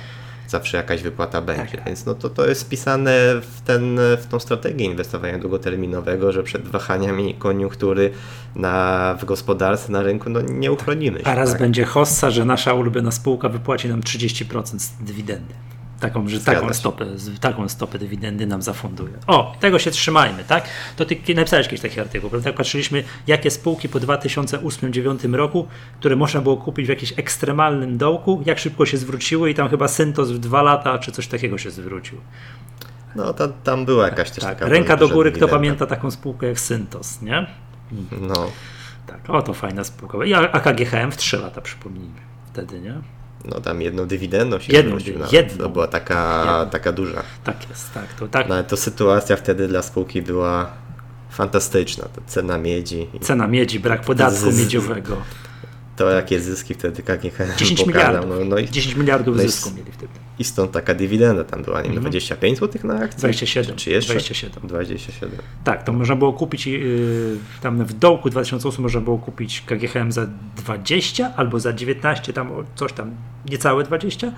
[0.48, 1.76] zawsze jakaś wypłata będzie.
[1.76, 1.86] Tak.
[1.86, 6.68] Więc no to, to jest wpisane w, ten, w tą strategię inwestowania długoterminowego, że przed
[6.68, 8.10] wahaniami koniunktury
[8.56, 11.26] na, w gospodarce, na rynku no nie uchronimy się.
[11.26, 11.60] A raz tak?
[11.60, 15.54] będzie hossa, że nasza ulubiona spółka wypłaci nam 30% z dywidendy.
[16.00, 16.74] Taką, że Zgadza taką się.
[16.74, 17.06] stopę,
[17.40, 19.12] taką stopę dywidendy nam zafunduje.
[19.26, 20.64] O, tego się trzymajmy, tak?
[20.96, 22.48] To ty napisałeś kiedyś taki artykuł, prawda?
[22.48, 25.66] Jak patrzyliśmy, jakie spółki po 2008-2009 roku,
[26.00, 29.88] które można było kupić w jakimś ekstremalnym dołku, jak szybko się zwróciły i tam chyba
[29.88, 32.18] Syntos w dwa lata, czy coś takiego się zwrócił.
[33.16, 36.46] No ta, tam była jakaś też Tak, taka ręka do góry, kto pamięta taką spółkę
[36.46, 37.46] jak Syntos, nie?
[38.20, 38.50] No,
[39.06, 40.24] Tak, o to fajna spółka.
[40.24, 42.20] I AKGHM w 3 lata, przypomnijmy,
[42.52, 42.94] wtedy, nie?
[43.46, 45.32] No tam jedną dywidendą się Jedną, zwrócił nawet.
[45.32, 45.64] jedną.
[45.64, 46.70] To była taka, Jedną.
[46.70, 47.22] taka duża.
[47.44, 48.12] Tak jest, tak.
[48.14, 50.70] To, tak No ale to sytuacja wtedy dla spółki była
[51.30, 52.04] fantastyczna.
[52.04, 55.16] To cena miedzi Cena miedzi, brak podatku Z- miedziowego.
[55.96, 57.86] to jakie zyski wtedy KGHM 10 pokazał.
[58.12, 58.30] miliardów.
[58.38, 60.12] No, no i 10 miliardów no zysku mieli wtedy.
[60.38, 63.18] I stąd taka dywidenda tam była, nie wiem, 25 zł na akcję?
[63.18, 63.76] 27.
[63.76, 64.12] Czy jeszcze?
[64.12, 64.68] 27.
[64.68, 65.30] 27.
[65.64, 70.26] Tak, to można było kupić yy, tam w dołku 2008 można było kupić KGHM za
[70.56, 73.10] 20 albo za 19, tam coś tam
[73.50, 74.32] niecałe 20,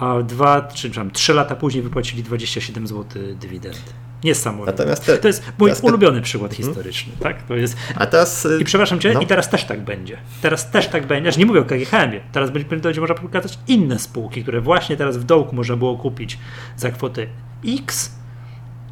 [0.00, 3.78] a dwa, czy tam 3 lata później wypłacili 27 zł dywidendy.
[4.24, 4.72] Niesamowite.
[4.72, 7.42] Natomiast te, To jest mój ulubiony przykład historyczny, tak?
[7.42, 8.44] To jest A teraz...
[8.44, 9.20] y, i przepraszam cię, no.
[9.20, 10.16] i teraz też tak będzie.
[10.42, 11.30] Teraz też tak będzie.
[11.38, 12.20] Nie mówię o KGHM-ie.
[12.32, 16.38] Teraz będzie, będzie można pokazać inne spółki, które właśnie teraz w dołku można było kupić
[16.76, 17.26] za kwotę
[17.68, 18.14] X,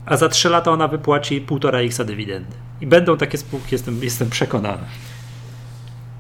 [0.07, 2.53] a za 3 lata ona wypłaci 1,5 X dywidendy.
[2.81, 4.85] I będą takie spółki, jestem, jestem przekonany.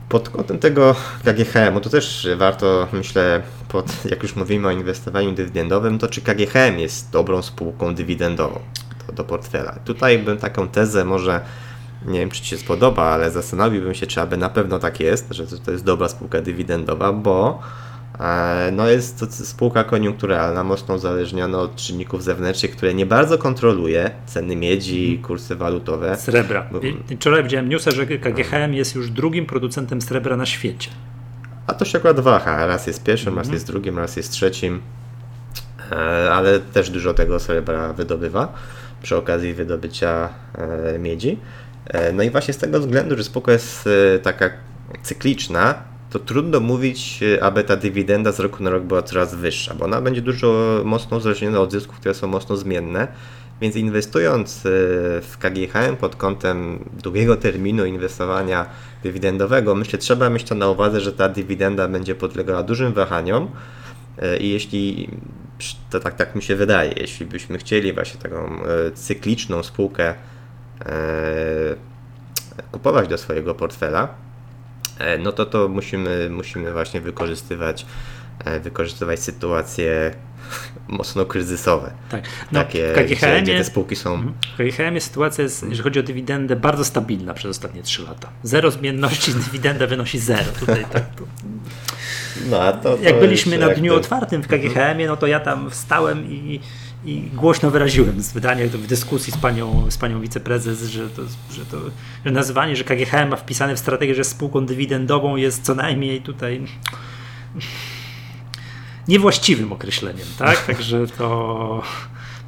[0.08, 5.98] Pod kątem tego KGHM-u to też warto, myślę, pod, jak już mówimy o inwestowaniu dywidendowym,
[5.98, 8.60] to czy KGHM jest dobrą spółką dywidendową
[9.12, 9.72] do, portfela.
[9.84, 11.40] Tutaj bym taką tezę może,
[12.06, 15.26] nie wiem czy Ci się spodoba, ale zastanowiłbym się, czy aby na pewno tak jest,
[15.30, 17.60] że to, jest dobra spółka dywidendowa, bo
[18.20, 24.10] e, no jest to spółka koniunkturalna, mocno uzależniona od czynników zewnętrznych, które nie bardzo kontroluje,
[24.26, 26.16] ceny miedzi, kursy walutowe.
[26.16, 26.66] Srebra.
[27.18, 30.90] Wczoraj widziałem newsa, że KGHM jest już drugim producentem srebra na świecie.
[31.66, 32.66] A to się akurat waha.
[32.66, 33.46] Raz jest pierwszym, Mhm.
[33.46, 34.80] raz jest drugim, raz jest trzecim.
[35.92, 38.52] E, Ale też dużo tego srebra wydobywa
[39.02, 40.28] przy okazji wydobycia
[40.94, 41.38] e, miedzi.
[41.86, 44.50] E, No i właśnie z tego względu, że spółka jest e, taka
[45.02, 45.74] cykliczna,
[46.10, 50.00] to trudno mówić, aby ta dywidenda z roku na rok była coraz wyższa, bo ona
[50.00, 53.08] będzie dużo mocno uzależniona od zysków, które są mocno zmienne.
[53.60, 54.60] Więc inwestując
[55.22, 58.66] w KGHM pod kątem długiego terminu inwestowania
[59.02, 63.48] dywidendowego, myślę, trzeba mieć to na uwadze, że ta dywidenda będzie podlegała dużym wahaniom
[64.40, 65.08] i jeśli,
[65.90, 70.14] to tak, tak mi się wydaje, jeśli byśmy chcieli właśnie taką e, cykliczną spółkę
[70.80, 70.94] e,
[72.72, 74.08] kupować do swojego portfela,
[74.98, 77.86] e, no to to musimy, musimy właśnie wykorzystywać,
[78.62, 80.14] wykorzystywać sytuacje
[80.88, 81.90] mocno kryzysowe.
[82.10, 82.24] Tak.
[82.52, 86.56] No, Takie, gdzie, gdzie te spółki są W KGHM sytuacja jest, jeżeli chodzi o dywidendę,
[86.56, 88.28] bardzo stabilna przez ostatnie 3 lata.
[88.42, 90.52] Zero zmienności, dywidenda wynosi zero.
[90.60, 91.24] Tutaj tak, to,
[92.50, 96.30] No, to, to jak byliśmy na dniu otwartym w KGHM-ie, no to ja tam wstałem
[96.30, 96.60] i,
[97.04, 101.22] i głośno wyraziłem z wydania w dyskusji z panią, z panią wiceprezes, że to,
[101.52, 101.76] że to
[102.24, 106.60] że nazywanie, że KGHM ma wpisane w strategię, że spółką dywidendową jest co najmniej tutaj
[109.08, 110.64] niewłaściwym określeniem, tak?
[110.66, 111.82] Także to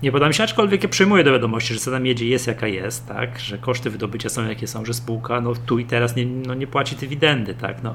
[0.03, 3.07] nie podoba mi się, aczkolwiek ja przyjmuję do wiadomości, że cena miedzi jest jaka jest,
[3.07, 3.38] tak?
[3.38, 6.66] Że koszty wydobycia są jakie są, że spółka no tu i teraz nie, no, nie
[6.66, 7.82] płaci dywidendy, tak?
[7.82, 7.95] No,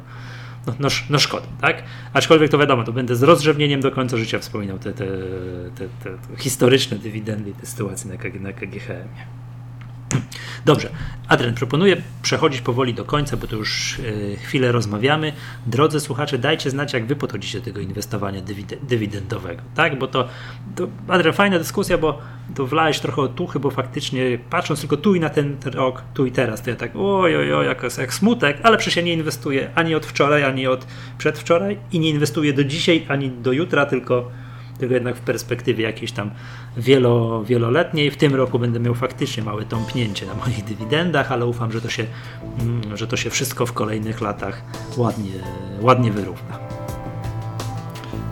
[0.67, 1.83] no, no, no szkoda, tak?
[2.13, 5.05] Aczkolwiek to wiadomo, to będę z rozrzewnieniem do końca życia wspominał te, te,
[5.75, 9.46] te, te, historyczne dywidendy te sytuacje na, KG, na KGHM-ie.
[10.67, 10.89] Dobrze,
[11.27, 15.33] Adrian, proponuję przechodzić powoli do końca, bo to już e, chwilę rozmawiamy.
[15.65, 19.99] Drodzy słuchacze, dajcie znać, jak wy podchodzicie do tego inwestowania dywide- dywidendowego, tak?
[19.99, 20.27] Bo to,
[20.75, 22.21] to, Adrian, fajna dyskusja, bo
[22.55, 26.31] to wlałeś trochę otuchy, bo faktycznie patrząc tylko tu i na ten rok, tu i
[26.31, 29.95] teraz, to ja tak oj, oj, jak, jak smutek, ale przecież ja nie inwestuję ani
[29.95, 30.87] od wczoraj, ani od
[31.17, 34.31] przedwczoraj i nie inwestuję do dzisiaj, ani do jutra, tylko
[34.77, 36.31] tylko jednak w perspektywie jakiejś tam
[36.77, 38.11] wielo, wieloletniej.
[38.11, 41.89] W tym roku będę miał faktycznie małe tąpnięcie na moich dywidendach, ale ufam, że to
[41.89, 42.05] się,
[42.59, 44.61] mm, że to się wszystko w kolejnych latach
[44.97, 45.31] ładnie,
[45.81, 46.59] ładnie wyrówna.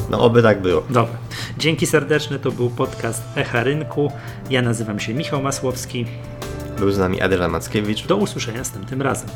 [0.10, 0.84] No, oby tak było.
[0.90, 1.18] Dobra.
[1.58, 4.12] Dzięki serdeczne, to był podcast Echa Rynku.
[4.50, 6.06] Ja nazywam się Michał Masłowski.
[6.80, 8.08] Był z nami Adela Mackiewicz.
[8.08, 9.30] Do usłyszenia następnym razem.